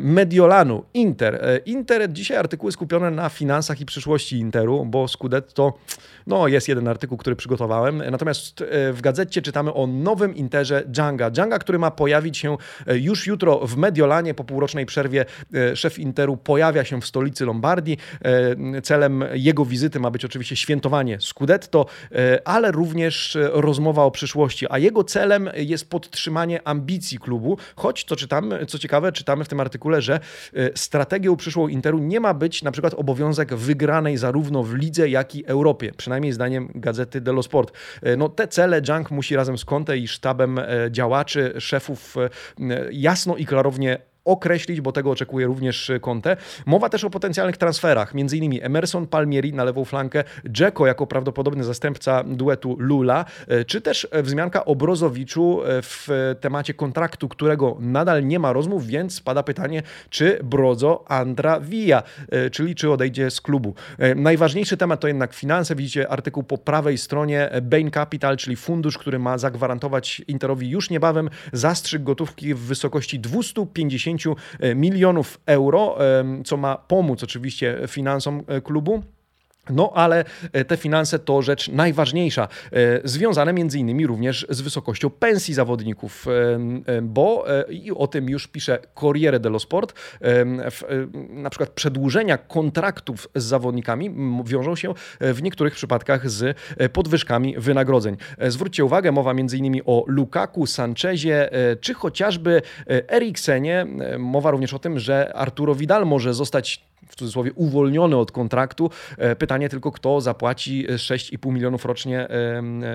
Mediolanu. 0.00 0.84
Inter. 0.94 1.60
Inter, 1.66 2.12
dzisiaj 2.12 2.36
artykuły 2.36 2.72
skupione 2.72 3.10
na 3.10 3.28
finansach 3.28 3.80
i 3.80 3.86
przyszłości 3.86 4.38
Interu, 4.38 4.84
bo 4.84 5.08
Scudetto, 5.08 5.72
no 6.26 6.48
jest 6.48 6.68
jeden 6.68 6.88
artykuł, 6.88 7.18
który 7.18 7.36
przygotowałem. 7.36 8.02
Natomiast 8.10 8.60
e, 8.60 8.92
w 8.92 9.00
gazecie 9.00 9.42
czytamy 9.42 9.74
o 9.74 9.86
nowym 9.86 10.34
Interze 10.34 10.82
Dżanga. 10.90 11.30
Dżanga, 11.30 11.58
który 11.62 11.78
ma 11.78 11.90
pojawić 11.90 12.38
się 12.38 12.56
e, 12.86 12.98
już 12.98 13.26
jutro 13.26 13.66
w 13.66 13.76
Mediolanie 13.76 14.34
po 14.34 14.44
półrocznej 14.44 14.86
przerwie. 14.86 15.24
E, 15.54 15.76
szef 15.76 15.98
Interu 15.98 16.36
pojawia 16.36 16.84
się 16.84 17.00
w 17.00 17.06
stolicy 17.06 17.44
Lombardii. 17.44 17.98
Celem 18.82 19.24
jego 19.32 19.64
wizyty 19.64 20.00
ma 20.00 20.10
być 20.10 20.24
oczywiście 20.24 20.56
świętowanie 20.56 21.20
Scudetto, 21.20 21.86
ale 22.44 22.72
również 22.72 23.38
rozmowa 23.52 24.04
o 24.04 24.10
przyszłości, 24.10 24.66
a 24.70 24.78
jego 24.78 25.04
celem 25.04 25.50
jest 25.56 25.90
podtrzymanie 25.90 26.68
ambicji 26.68 27.18
klubu, 27.18 27.58
choć 27.76 28.04
co 28.04 28.16
czytamy, 28.16 28.66
co 28.66 28.78
ciekawe, 28.78 29.12
czytamy 29.12 29.44
w 29.44 29.48
tym 29.48 29.60
artykule, 29.60 30.02
że 30.02 30.20
strategią 30.74 31.36
przyszłą 31.36 31.68
Interu 31.68 31.98
nie 31.98 32.20
ma 32.20 32.34
być 32.34 32.62
na 32.62 32.70
przykład 32.70 32.94
obowiązek 32.94 33.54
wygranej 33.54 34.16
zarówno 34.16 34.62
w 34.62 34.74
lidze, 34.74 35.08
jak 35.08 35.34
i 35.34 35.46
Europie, 35.46 35.92
przynajmniej 35.96 36.32
zdaniem 36.32 36.68
gazety 36.74 37.20
Dello 37.20 37.42
Sport. 37.42 37.72
E, 38.02 38.16
no, 38.16 38.28
te 38.28 38.48
cele 38.48 38.82
Junk 38.88 39.10
musi 39.10 39.36
razem 39.36 39.58
z 39.58 39.64
Conte 39.64 39.98
i 39.98 40.08
sztabem 40.08 40.58
e, 40.58 40.64
działaczy, 40.90 41.51
szefów 41.58 42.16
e, 42.16 42.28
jasno 42.92 43.36
i 43.36 43.46
klarownie 43.46 44.11
określić, 44.24 44.80
bo 44.80 44.92
tego 44.92 45.10
oczekuje 45.10 45.46
również 45.46 45.92
Conte. 46.00 46.36
Mowa 46.66 46.88
też 46.88 47.04
o 47.04 47.10
potencjalnych 47.10 47.56
transferach, 47.56 48.12
m.in. 48.14 48.58
Emerson 48.62 49.06
Palmieri 49.06 49.52
na 49.52 49.64
lewą 49.64 49.84
flankę, 49.84 50.24
Dzeko 50.48 50.86
jako 50.86 51.06
prawdopodobny 51.06 51.64
zastępca 51.64 52.24
duetu 52.24 52.76
Lula, 52.78 53.24
e, 53.48 53.64
czy 53.64 53.80
też 53.80 54.08
wzmianka 54.12 54.64
o 54.64 54.76
Brozowiczu 54.76 55.60
w 55.64 56.34
temacie 56.40 56.74
kontraktu, 56.74 57.28
którego 57.28 57.76
nadal 57.80 58.26
nie 58.26 58.38
ma 58.38 58.52
rozmów, 58.52 58.86
więc 58.86 59.14
spada 59.14 59.42
pytanie, 59.42 59.82
czy 60.10 60.38
Brozo 60.44 61.04
Andra 61.08 61.60
e, 62.28 62.50
czyli 62.50 62.74
czy 62.74 62.90
odejdzie 62.90 63.30
z 63.30 63.40
klubu. 63.40 63.74
Najważniejszy 64.16 64.76
temat 64.76 65.00
to 65.00 65.08
jednak 65.08 65.34
finanse. 65.34 65.74
Widzicie 65.74 66.08
artykuł 66.08 66.42
po 66.42 66.58
prawej 66.58 66.98
stronie 66.98 67.50
Bain 67.62 67.90
Capital, 67.90 68.36
czyli 68.36 68.56
fundusz, 68.56 68.98
który 68.98 69.18
ma 69.18 69.38
zagwarantować 69.38 70.22
Interowi 70.28 70.70
już 70.70 70.90
niebawem 70.90 71.30
zastrzyk 71.52 72.02
gotówki 72.02 72.54
w 72.54 72.58
wysokości 72.58 73.20
250 73.20 74.11
E, 74.11 74.11
milionów 74.74 75.40
euro, 75.46 75.98
co 76.44 76.56
ma 76.56 76.76
pomóc 76.76 77.22
oczywiście 77.22 77.78
finansom 77.88 78.42
e, 78.46 78.60
klubu. 78.60 79.02
No, 79.70 79.92
ale 79.94 80.24
e, 80.52 80.64
te 80.64 80.76
finanse 80.76 81.18
to 81.18 81.42
rzecz 81.42 81.68
najważniejsza, 81.68 82.48
e, 82.72 83.00
związane 83.04 83.52
między 83.52 83.78
innymi 83.78 84.06
również 84.06 84.46
z 84.50 84.60
wysokością 84.60 85.10
pensji 85.10 85.54
zawodników, 85.54 86.26
e, 86.86 87.02
bo 87.02 87.44
i 87.70 87.90
o 87.90 88.06
tym 88.06 88.28
już 88.28 88.48
pisze 88.48 88.78
Corriere 89.00 89.40
dello 89.40 89.58
Sport, 89.58 89.92
na 91.28 91.50
przykład 91.50 91.70
przedłużenia 91.70 92.38
kontraktów 92.38 93.28
z 93.34 93.44
zawodnikami 93.44 94.10
wiążą 94.44 94.76
się 94.76 94.94
w 95.20 95.42
niektórych 95.42 95.74
przypadkach 95.74 96.30
z 96.30 96.58
podwyżkami 96.92 97.54
wynagrodzeń. 97.58 98.16
Zwróćcie 98.48 98.84
uwagę, 98.84 99.12
mowa 99.12 99.34
między 99.34 99.58
innymi 99.58 99.82
o 99.84 100.04
Lukaku, 100.06 100.66
Sanchezie, 100.66 101.50
czy 101.80 101.94
chociażby 101.94 102.62
Eriksenie. 102.86 103.86
Mowa 104.18 104.50
również 104.50 104.74
o 104.74 104.78
tym, 104.78 104.98
że 104.98 105.32
Arturo 105.34 105.74
Vidal 105.74 106.06
może 106.06 106.34
zostać 106.34 106.91
w 107.08 107.16
cudzysłowie 107.16 107.52
uwolniony 107.52 108.16
od 108.16 108.32
kontraktu. 108.32 108.90
E, 109.18 109.36
pytanie 109.36 109.68
tylko, 109.68 109.92
kto 109.92 110.20
zapłaci 110.20 110.86
6,5 110.88 111.52
milionów 111.52 111.84
rocznie, 111.84 112.28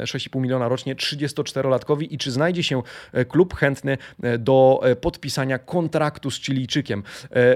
6,5 0.03 0.41
miliona 0.41 0.69
rocznie 0.69 0.95
34-latkowi 0.95 2.07
i 2.09 2.17
czy 2.17 2.31
znajdzie 2.31 2.63
się 2.63 2.81
e, 3.13 3.25
klub 3.25 3.55
chętny 3.55 3.97
e, 4.23 4.37
do 4.37 4.81
podpisania 5.01 5.59
kontraktu 5.59 6.31
z 6.31 6.41
Chilijczykiem. 6.41 7.03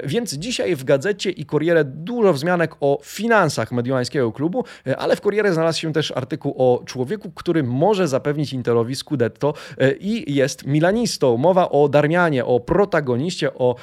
Więc 0.04 0.34
dzisiaj 0.34 0.76
w 0.76 0.84
gazecie 0.84 1.30
i 1.30 1.46
Corriere 1.46 1.84
dużo 1.84 2.34
wzmianek 2.34 2.76
o 2.80 3.00
finansach 3.04 3.72
mediolańskiego 3.72 4.32
klubu, 4.32 4.64
ale 4.98 5.16
w 5.16 5.22
Corriere 5.22 5.54
znalazł 5.54 5.80
się 5.80 5.94
też 5.94 6.12
artykuł 6.12 6.54
o 6.58 6.84
człowieku, 6.86 7.32
który 7.32 7.64
może 7.64 8.08
zapewnić 8.08 8.54
Interowi 8.54 8.96
Scudetto 8.96 9.54
i 10.00 10.36
jest 10.36 10.68
milanistą. 10.68 11.38
Mowa 11.38 11.70
o 11.70 11.90
Darmianie, 11.90 12.46
o 12.46 12.60
protagoniście, 12.60 13.54
o 13.54 13.76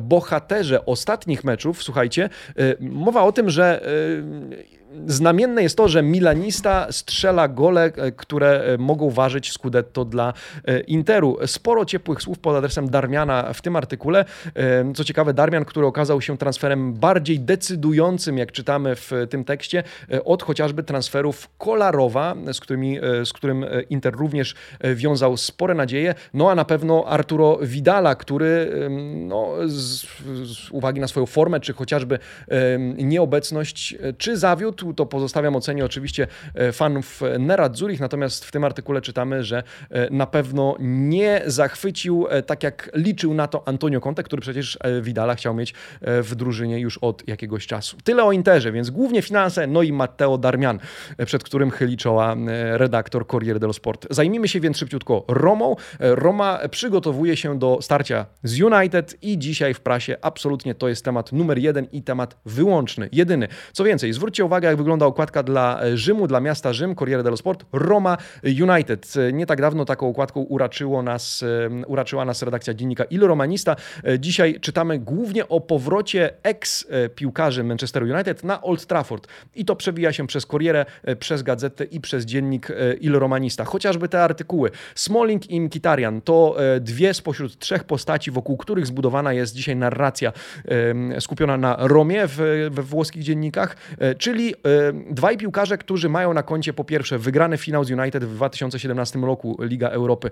bohaterze 0.00 0.86
ostatnich 0.86 1.44
meczów, 1.44 1.67
słuchajcie, 1.74 2.30
y, 2.60 2.76
mowa 2.80 3.22
o 3.22 3.32
tym, 3.32 3.50
że 3.50 3.88
y, 3.88 4.77
znamienne 5.06 5.62
jest 5.62 5.76
to, 5.76 5.88
że 5.88 6.02
Milanista 6.02 6.86
strzela 6.90 7.48
gole, 7.48 7.84
e, 7.84 8.12
które 8.12 8.60
e, 8.60 8.78
mogą 8.78 9.10
ważyć 9.10 9.52
Scudetto 9.52 10.04
dla 10.04 10.32
e, 10.64 10.80
Interu. 10.80 11.38
Sporo 11.46 11.84
ciepłych 11.84 12.22
słów 12.22 12.38
pod 12.38 12.56
adresem 12.56 12.90
Darmiana 12.90 13.52
w 13.52 13.62
tym 13.62 13.76
artykule. 13.76 14.24
Co 14.94 15.04
ciekawe, 15.04 15.34
Darmian, 15.34 15.64
który 15.64 15.86
okazał 15.86 16.20
się 16.20 16.38
transferem 16.38 16.94
bardziej 16.94 17.40
decydującym, 17.40 18.38
jak 18.38 18.52
czytamy 18.52 18.96
w 18.96 19.10
tym 19.30 19.44
tekście, 19.44 19.82
od 20.24 20.42
chociażby 20.42 20.82
transferów 20.82 21.48
Kolarowa, 21.58 22.34
z, 22.52 22.60
którymi, 22.60 22.98
z 23.24 23.32
którym 23.32 23.64
Inter 23.90 24.14
również 24.14 24.54
wiązał 24.94 25.36
spore 25.36 25.74
nadzieje. 25.74 26.14
No 26.34 26.50
a 26.50 26.54
na 26.54 26.64
pewno 26.64 27.04
Arturo 27.06 27.58
Vidala, 27.62 28.14
który 28.14 28.70
no, 29.16 29.52
z, 29.66 30.06
z 30.44 30.70
uwagi 30.70 31.00
na 31.00 31.08
swoją 31.08 31.26
formę, 31.26 31.60
czy 31.60 31.72
chociażby 31.72 32.18
nieobecność, 32.96 33.96
czy 34.18 34.36
zawiódł, 34.36 34.77
to 34.96 35.06
pozostawiam 35.06 35.56
ocenie 35.56 35.84
oczywiście 35.84 36.26
e, 36.54 36.72
fanów 36.72 37.20
Nerazzurich, 37.38 38.00
natomiast 38.00 38.44
w 38.44 38.52
tym 38.52 38.64
artykule 38.64 39.00
czytamy, 39.00 39.44
że 39.44 39.62
e, 39.90 40.10
na 40.10 40.26
pewno 40.26 40.76
nie 40.80 41.42
zachwycił 41.46 42.26
e, 42.30 42.42
tak 42.42 42.62
jak 42.62 42.90
liczył 42.94 43.34
na 43.34 43.46
to 43.46 43.68
Antonio 43.68 44.00
Conte, 44.00 44.22
który 44.22 44.42
przecież 44.42 44.78
Vidala 45.02 45.34
chciał 45.34 45.54
mieć 45.54 45.74
w 46.00 46.34
drużynie 46.34 46.80
już 46.80 46.98
od 46.98 47.28
jakiegoś 47.28 47.66
czasu. 47.66 47.96
Tyle 48.04 48.24
o 48.24 48.32
Interze, 48.32 48.72
więc 48.72 48.90
głównie 48.90 49.22
finanse, 49.22 49.66
no 49.66 49.82
i 49.82 49.92
Matteo 49.92 50.38
Darmian, 50.38 50.78
przed 51.26 51.44
którym 51.44 51.70
chyli 51.70 51.96
czoła 51.96 52.36
redaktor 52.72 53.26
Corriere 53.26 53.60
dello 53.60 53.72
Sport. 53.72 54.06
Zajmijmy 54.10 54.48
się 54.48 54.60
więc 54.60 54.76
szybciutko 54.76 55.24
Romą. 55.28 55.76
Roma 56.00 56.58
przygotowuje 56.70 57.36
się 57.36 57.58
do 57.58 57.78
starcia 57.82 58.26
z 58.42 58.60
United 58.60 59.22
i 59.22 59.38
dzisiaj 59.38 59.74
w 59.74 59.80
prasie 59.80 60.16
absolutnie 60.22 60.74
to 60.74 60.88
jest 60.88 61.04
temat 61.04 61.32
numer 61.32 61.58
jeden 61.58 61.86
i 61.92 62.02
temat 62.02 62.36
wyłączny, 62.46 63.08
jedyny. 63.12 63.48
Co 63.72 63.84
więcej, 63.84 64.12
zwróćcie 64.12 64.44
uwagę, 64.44 64.67
jak 64.68 64.76
wygląda 64.76 65.06
okładka 65.06 65.42
dla 65.42 65.82
e, 65.82 65.96
Rzymu, 65.96 66.26
dla 66.26 66.40
miasta 66.40 66.72
Rzym, 66.72 66.94
Corriere 66.94 67.22
dello 67.22 67.36
Sport, 67.36 67.64
Roma 67.72 68.16
United. 68.44 69.14
Nie 69.32 69.46
tak 69.46 69.60
dawno 69.60 69.84
taką 69.84 70.08
okładką 70.08 70.40
uraczyło 70.40 71.02
nas, 71.02 71.44
e, 71.82 71.86
uraczyła 71.86 72.24
nas 72.24 72.42
redakcja 72.42 72.74
dziennika 72.74 73.04
Il 73.04 73.20
Romanista. 73.20 73.76
E, 74.04 74.18
dzisiaj 74.18 74.60
czytamy 74.60 74.98
głównie 74.98 75.48
o 75.48 75.60
powrocie 75.60 76.30
ex-piłkarzy 76.42 77.64
Manchesteru 77.64 78.06
United 78.06 78.44
na 78.44 78.62
Old 78.62 78.86
Trafford. 78.86 79.28
I 79.54 79.64
to 79.64 79.76
przewija 79.76 80.12
się 80.12 80.26
przez 80.26 80.46
Corriere, 80.46 80.86
przez 81.18 81.42
gazetę 81.42 81.84
i 81.84 82.00
przez 82.00 82.24
dziennik 82.24 82.68
Il 83.00 83.12
Romanista. 83.12 83.64
Chociażby 83.64 84.08
te 84.08 84.22
artykuły. 84.22 84.70
Smalling 84.94 85.50
i 85.50 85.60
Mkhitaryan 85.60 86.20
to 86.20 86.56
dwie 86.80 87.14
spośród 87.14 87.58
trzech 87.58 87.84
postaci, 87.84 88.30
wokół 88.30 88.56
których 88.56 88.86
zbudowana 88.86 89.32
jest 89.32 89.54
dzisiaj 89.54 89.76
narracja 89.76 90.32
skupiona 91.20 91.56
na 91.56 91.76
Romie 91.78 92.26
we 92.70 92.82
włoskich 92.82 93.22
dziennikach, 93.22 93.76
czyli 94.18 94.54
dwaj 95.10 95.36
piłkarze, 95.36 95.78
którzy 95.78 96.08
mają 96.08 96.34
na 96.34 96.42
koncie 96.42 96.72
po 96.72 96.84
pierwsze 96.84 97.18
wygrany 97.18 97.58
finał 97.58 97.84
z 97.84 97.90
United 97.90 98.24
w 98.24 98.34
2017 98.34 99.18
roku 99.18 99.56
Liga 99.60 99.88
Europy, 99.88 100.30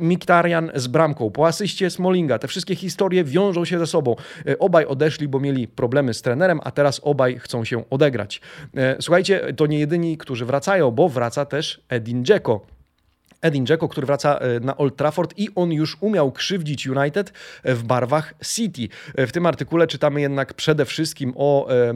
Miktarian 0.00 0.70
z 0.74 0.86
bramką, 0.86 1.30
po 1.30 1.46
asyście 1.46 1.90
Smolinga. 1.90 2.38
Te 2.38 2.48
wszystkie 2.48 2.76
historie 2.76 3.24
wiążą 3.24 3.64
się 3.64 3.78
ze 3.78 3.86
sobą. 3.86 4.16
E, 4.46 4.58
obaj 4.58 4.84
odeszli, 4.84 5.28
bo 5.28 5.40
mieli 5.40 5.68
problemy 5.68 6.14
z 6.14 6.22
trenerem, 6.22 6.60
a 6.64 6.70
teraz 6.70 7.00
obaj 7.04 7.38
chcą 7.38 7.64
się 7.64 7.90
odegrać. 7.90 8.40
E, 8.76 8.96
słuchajcie, 9.00 9.52
to 9.56 9.66
nie 9.66 9.78
jedyni, 9.78 10.18
którzy 10.18 10.44
wracają, 10.44 10.90
bo 10.90 11.08
wraca 11.08 11.44
też 11.44 11.80
Edin 11.88 12.24
Dzeko 12.24 12.75
Edin 13.42 13.66
Dzeko, 13.66 13.88
który 13.88 14.06
wraca 14.06 14.38
e, 14.38 14.60
na 14.60 14.76
Old 14.76 14.96
Trafford 14.96 15.34
i 15.36 15.48
on 15.54 15.72
już 15.72 15.96
umiał 16.00 16.32
krzywdzić 16.32 16.86
United 16.86 17.32
w 17.64 17.82
barwach 17.82 18.34
City. 18.44 18.88
W 19.18 19.32
tym 19.32 19.46
artykule 19.46 19.86
czytamy 19.86 20.20
jednak 20.20 20.54
przede 20.54 20.84
wszystkim 20.84 21.32
o 21.36 21.68
e, 21.70 21.94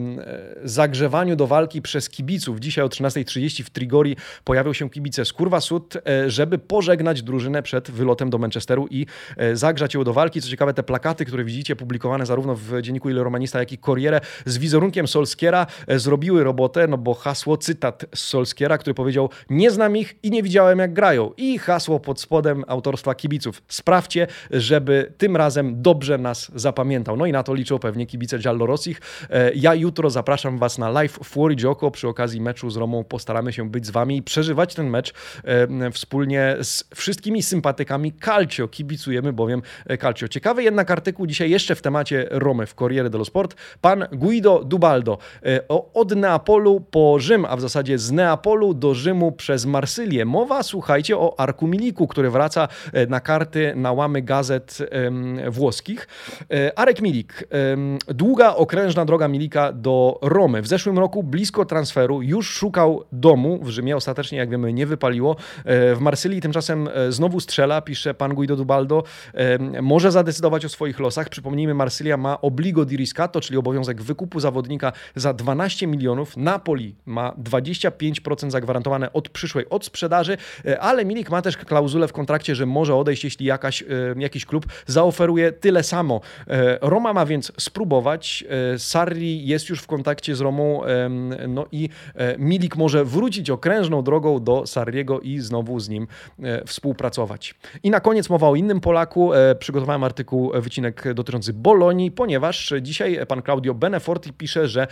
zagrzewaniu 0.63 1.35
do 1.35 1.47
walki 1.47 1.81
przez 1.81 2.09
kibiców. 2.09 2.59
Dzisiaj 2.59 2.85
o 2.85 2.87
13.30 2.87 3.63
w 3.63 3.69
Trigori 3.69 4.15
pojawią 4.43 4.73
się 4.73 4.89
kibice 4.89 5.25
z 5.25 5.33
Kurwa 5.33 5.61
Sud, 5.61 5.97
e, 6.07 6.29
żeby 6.29 6.57
pożegnać 6.57 7.23
drużynę 7.23 7.63
przed 7.63 7.91
wylotem 7.91 8.29
do 8.29 8.37
Manchesteru 8.37 8.87
i 8.89 9.05
zagrzać 9.53 9.93
ją 9.93 10.03
do 10.03 10.13
walki. 10.13 10.41
Co 10.41 10.49
ciekawe, 10.49 10.73
te 10.73 10.83
plakaty, 10.83 11.25
które 11.25 11.43
widzicie 11.43 11.75
publikowane 11.75 12.25
zarówno 12.25 12.55
w 12.55 12.81
dzienniku 12.81 13.09
Il 13.09 13.19
Romanista, 13.19 13.59
jak 13.59 13.71
i 13.71 13.77
Corriere 13.77 14.21
z 14.45 14.57
wizerunkiem 14.57 15.07
Solskiera 15.07 15.67
zrobiły 15.87 16.43
robotę, 16.43 16.87
no 16.87 16.97
bo 16.97 17.13
hasło, 17.13 17.57
cytat 17.57 18.05
z 18.15 18.19
Solskiera, 18.19 18.77
który 18.77 18.93
powiedział 18.93 19.29
nie 19.49 19.71
znam 19.71 19.97
ich 19.97 20.15
i 20.23 20.31
nie 20.31 20.43
widziałem 20.43 20.79
jak 20.79 20.93
grają 20.93 21.30
i 21.37 21.57
hasło 21.57 21.99
pod 21.99 22.21
spodem 22.21 22.63
autorstwa 22.67 23.15
kibiców. 23.15 23.61
Sprawdźcie, 23.67 24.27
żeby 24.51 25.13
tym 25.17 25.37
razem 25.37 25.81
dobrze 25.81 26.17
nas 26.17 26.51
zapamiętał. 26.55 27.17
No 27.17 27.25
i 27.25 27.31
na 27.31 27.43
to 27.43 27.53
liczą 27.53 27.79
pewnie 27.79 28.05
kibice 28.05 28.39
Giallorossich. 28.39 29.01
E, 29.29 29.53
ja 29.53 29.75
jutro 29.75 30.09
zapraszam 30.09 30.57
Was 30.57 30.77
na 30.77 30.89
live 30.89 31.19
Fuori 31.23 31.55
Gioco 31.55 31.91
przy 31.91 32.07
okazji 32.07 32.41
meczu 32.41 32.69
z 32.69 32.77
Romą. 32.77 33.03
Postaramy 33.03 33.53
się 33.53 33.69
być 33.69 33.85
z 33.85 33.89
Wami 33.89 34.17
i 34.17 34.23
przeżywać 34.23 34.75
ten 34.75 34.89
mecz 34.89 35.13
e, 35.43 35.91
wspólnie 35.91 36.57
z 36.61 36.83
wszystkimi 36.95 37.43
sympatykami 37.43 38.13
Calcio. 38.25 38.67
Kibicujemy 38.67 39.33
bowiem 39.33 39.61
e, 39.85 39.97
Calcio. 39.97 40.27
Ciekawy 40.27 40.63
jednak 40.63 40.91
artykuł 40.91 41.27
dzisiaj 41.27 41.49
jeszcze 41.49 41.75
w 41.75 41.81
temacie 41.81 42.27
Romy 42.31 42.65
w 42.65 42.73
Corriere 42.73 43.09
dello 43.09 43.25
Sport. 43.25 43.55
Pan 43.81 44.05
Guido 44.11 44.63
Dubaldo 44.63 45.17
od 45.93 46.15
Neapolu 46.15 46.81
po 46.91 47.19
Rzym, 47.19 47.45
a 47.45 47.55
w 47.55 47.61
zasadzie 47.61 47.97
z 47.97 48.11
Neapolu 48.11 48.73
do 48.73 48.93
Rzymu 48.93 49.31
przez 49.31 49.65
Marsylię. 49.65 50.25
Mowa, 50.25 50.63
słuchajcie, 50.63 51.17
o 51.21 51.39
Arku 51.39 51.67
Miliku, 51.67 52.07
który 52.07 52.29
wraca 52.29 52.67
e, 52.93 53.07
na 53.07 53.19
karty, 53.19 53.73
na 53.75 53.91
łamy 53.91 54.21
gazet 54.21 54.77
włoskich. 55.49 56.07
E, 56.51 56.79
Arek 56.79 57.01
Milik. 57.01 57.47
Długa, 58.07 58.55
okrężna 58.55 59.05
droga 59.05 59.27
Milika 59.27 59.73
do 59.73 60.19
Romy. 60.21 60.61
W 60.61 60.67
zeszłym 60.67 60.99
roku 60.99 61.23
blisko 61.23 61.65
transferu 61.65 62.21
już 62.21 62.49
szukał 62.49 63.03
domu 63.11 63.59
w 63.63 63.69
Rzymie. 63.69 63.95
Ostatecznie, 63.95 64.37
jak 64.37 64.49
wiemy, 64.49 64.73
nie 64.73 64.85
wypaliło. 64.85 65.35
E, 65.65 65.95
w 65.95 65.99
Marsylii 65.99 66.41
tymczasem 66.41 66.89
znowu 67.09 67.39
strzela, 67.39 67.81
pisze 67.81 68.13
pan 68.13 68.33
Guido 68.33 68.55
Dubaldo. 68.55 69.03
Może 69.81 70.11
zadecydować 70.11 70.65
o 70.65 70.69
swoich 70.69 70.99
losach. 70.99 71.29
Przypomnijmy, 71.29 71.73
Marsylia 71.73 72.17
ma 72.17 72.41
obligo 72.41 72.85
di 72.85 72.97
riscatto, 72.97 73.41
czyli 73.41 73.57
obowiązek 73.57 74.01
wykupu 74.01 74.39
zawodnika 74.39 74.91
za 75.15 75.33
12 75.33 75.87
milionów. 75.87 76.37
Napoli 76.37 76.95
ma 77.05 77.31
25% 77.31 78.51
zagwarantowane 78.51 79.13
od 79.13 79.29
przyszłej 79.29 79.69
od 79.69 79.85
sprzedaży, 79.85 80.37
ale 80.79 81.05
Milik 81.11 81.29
ma 81.29 81.41
też 81.41 81.57
klauzulę 81.57 82.07
w 82.07 82.13
kontrakcie, 82.13 82.55
że 82.55 82.65
może 82.65 82.95
odejść, 82.95 83.23
jeśli 83.23 83.45
jakaś, 83.45 83.81
e, 83.81 83.85
jakiś 84.17 84.45
klub 84.45 84.65
zaoferuje 84.85 85.51
tyle 85.51 85.83
samo. 85.83 86.21
E, 86.47 86.77
Roma 86.81 87.13
ma 87.13 87.25
więc 87.25 87.51
spróbować. 87.57 88.43
E, 88.73 88.79
Sarri 88.79 89.47
jest 89.47 89.69
już 89.69 89.79
w 89.79 89.87
kontakcie 89.87 90.35
z 90.35 90.41
Romą, 90.41 90.81
no 91.47 91.65
i 91.71 91.89
Milik 92.37 92.75
może 92.75 93.05
wrócić 93.05 93.49
okrężną 93.49 94.03
drogą 94.03 94.43
do 94.43 94.67
Sarriego 94.67 95.19
i 95.19 95.39
znowu 95.39 95.79
z 95.79 95.89
nim 95.89 96.07
współpracować. 96.65 97.55
I 97.83 97.89
na 97.89 97.99
koniec 97.99 98.29
mowa 98.29 98.49
o 98.49 98.55
innym 98.55 98.81
Polaku. 98.81 99.31
Przygotowałem 99.59 100.03
artykuł, 100.03 100.51
wycinek 100.55 101.13
dotyczący 101.13 101.53
Bolonii, 101.53 102.11
ponieważ 102.11 102.73
dzisiaj 102.81 103.19
pan 103.27 103.41
Claudio 103.41 103.73
Beneforti 103.73 104.33
pisze, 104.33 104.67
że 104.67 104.87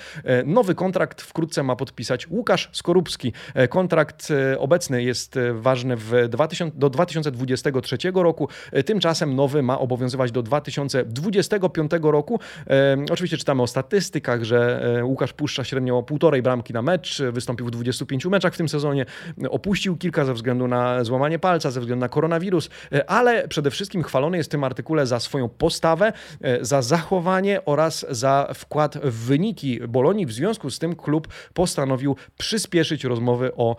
nowy 0.45 0.75
kontrakt 0.75 1.21
wkrótce 1.21 1.63
ma 1.63 1.75
podpisać 1.75 2.27
Łukasz 2.27 2.69
Skorupski. 2.71 3.33
Kontrakt 3.69 4.27
obecny 4.57 5.03
jest 5.03 5.39
ważny 5.53 5.95
w 5.95 6.08
2000, 6.29 6.79
do 6.79 6.89
2023 6.89 7.97
roku. 8.13 8.47
E, 8.71 8.83
tymczasem 8.83 9.35
nowy 9.35 9.61
ma 9.61 9.79
obowiązywać 9.79 10.31
do 10.31 10.43
2025 10.43 11.91
roku. 12.01 12.39
E, 12.69 12.97
oczywiście 13.11 13.37
czytamy 13.37 13.61
o 13.61 13.67
statystykach, 13.67 14.43
że 14.43 14.81
e, 14.99 15.05
Łukasz 15.05 15.33
puszcza 15.33 15.63
średnio 15.63 16.03
półtorej 16.03 16.41
bramki 16.41 16.73
na 16.73 16.81
mecz, 16.81 17.21
wystąpił 17.31 17.65
w 17.65 17.71
25 17.71 18.25
meczach 18.25 18.53
w 18.53 18.57
tym 18.57 18.69
sezonie, 18.69 19.05
opuścił 19.49 19.97
kilka 19.97 20.25
ze 20.25 20.33
względu 20.33 20.67
na 20.67 21.03
złamanie 21.03 21.39
palca, 21.39 21.71
ze 21.71 21.79
względu 21.79 22.01
na 22.01 22.09
koronawirus, 22.09 22.69
ale 23.07 23.47
przede 23.47 23.71
wszystkim 23.71 24.03
chwalony 24.03 24.37
jest 24.37 24.49
w 24.49 24.51
tym 24.51 24.63
artykule 24.63 25.07
za 25.07 25.19
swoją 25.19 25.49
postawę, 25.49 26.13
za 26.61 26.81
zachowanie 26.81 27.65
oraz 27.65 28.05
za 28.09 28.47
wkład 28.53 28.97
w 29.03 29.25
wyniki 29.25 29.79
Bolonii. 29.87 30.25
W 30.25 30.31
związku 30.31 30.69
z 30.69 30.79
tym 30.79 30.95
klub 30.95 31.27
postanowił 31.53 32.15
przyspieszyć 32.37 33.03
rozmowy 33.03 33.55
o 33.55 33.75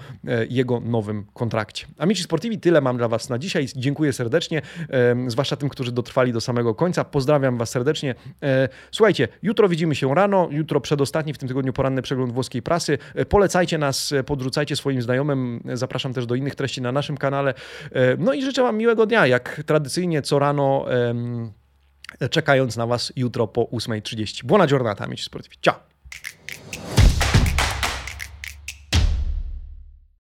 jego 0.49 0.81
nowym 0.81 1.27
kontrakcie. 1.35 1.87
Amici 1.99 2.20
Sportivi 2.23 2.59
tyle 2.59 2.81
mam 2.81 2.97
dla 2.97 3.09
Was 3.09 3.29
na 3.29 3.39
dzisiaj. 3.39 3.67
Dziękuję 3.77 4.13
serdecznie, 4.13 4.63
zwłaszcza 5.27 5.57
tym, 5.57 5.69
którzy 5.69 5.93
dotrwali 5.93 6.33
do 6.33 6.41
samego 6.41 6.75
końca. 6.75 7.05
Pozdrawiam 7.05 7.59
Was 7.59 7.71
serdecznie. 7.71 8.15
E, 8.43 8.69
słuchajcie, 8.91 9.29
jutro 9.43 9.69
widzimy 9.69 9.95
się 9.95 10.15
rano, 10.15 10.49
jutro 10.51 10.81
przedostatni 10.81 11.35
w 11.35 11.39
tym 11.39 11.49
tygodniu 11.49 11.73
poranny 11.73 12.03
przegląd 12.03 12.33
włoskiej 12.33 12.63
prasy. 12.63 12.99
E, 13.15 13.25
polecajcie 13.25 13.79
nas, 13.79 14.13
e, 14.13 14.25
podrzucajcie 14.25 14.77
swoim 14.77 15.03
znajomym. 15.03 15.63
Zapraszam 15.75 16.15
też 16.15 16.27
do 16.27 16.35
innych 16.35 16.55
treści 16.55 16.83
na 16.83 16.93
naszym 16.93 17.17
kanale. 17.17 17.55
No 18.19 18.33
i 18.33 18.43
życzę 18.43 18.63
Wam 18.63 18.77
miłego 18.77 19.07
dnia, 19.07 19.27
jak 19.27 19.63
tradycyjnie 19.67 20.23
co 20.23 20.39
rano 20.39 20.85
czekając 22.31 22.77
na 22.77 22.87
Was 22.87 23.13
jutro 23.17 23.47
po 23.47 23.65
8.30. 23.65 24.45
Buona 24.45 24.67
giornata, 24.67 25.05
amici 25.05 25.25
sportivi. 25.25 25.57
Ciao! 25.61 25.90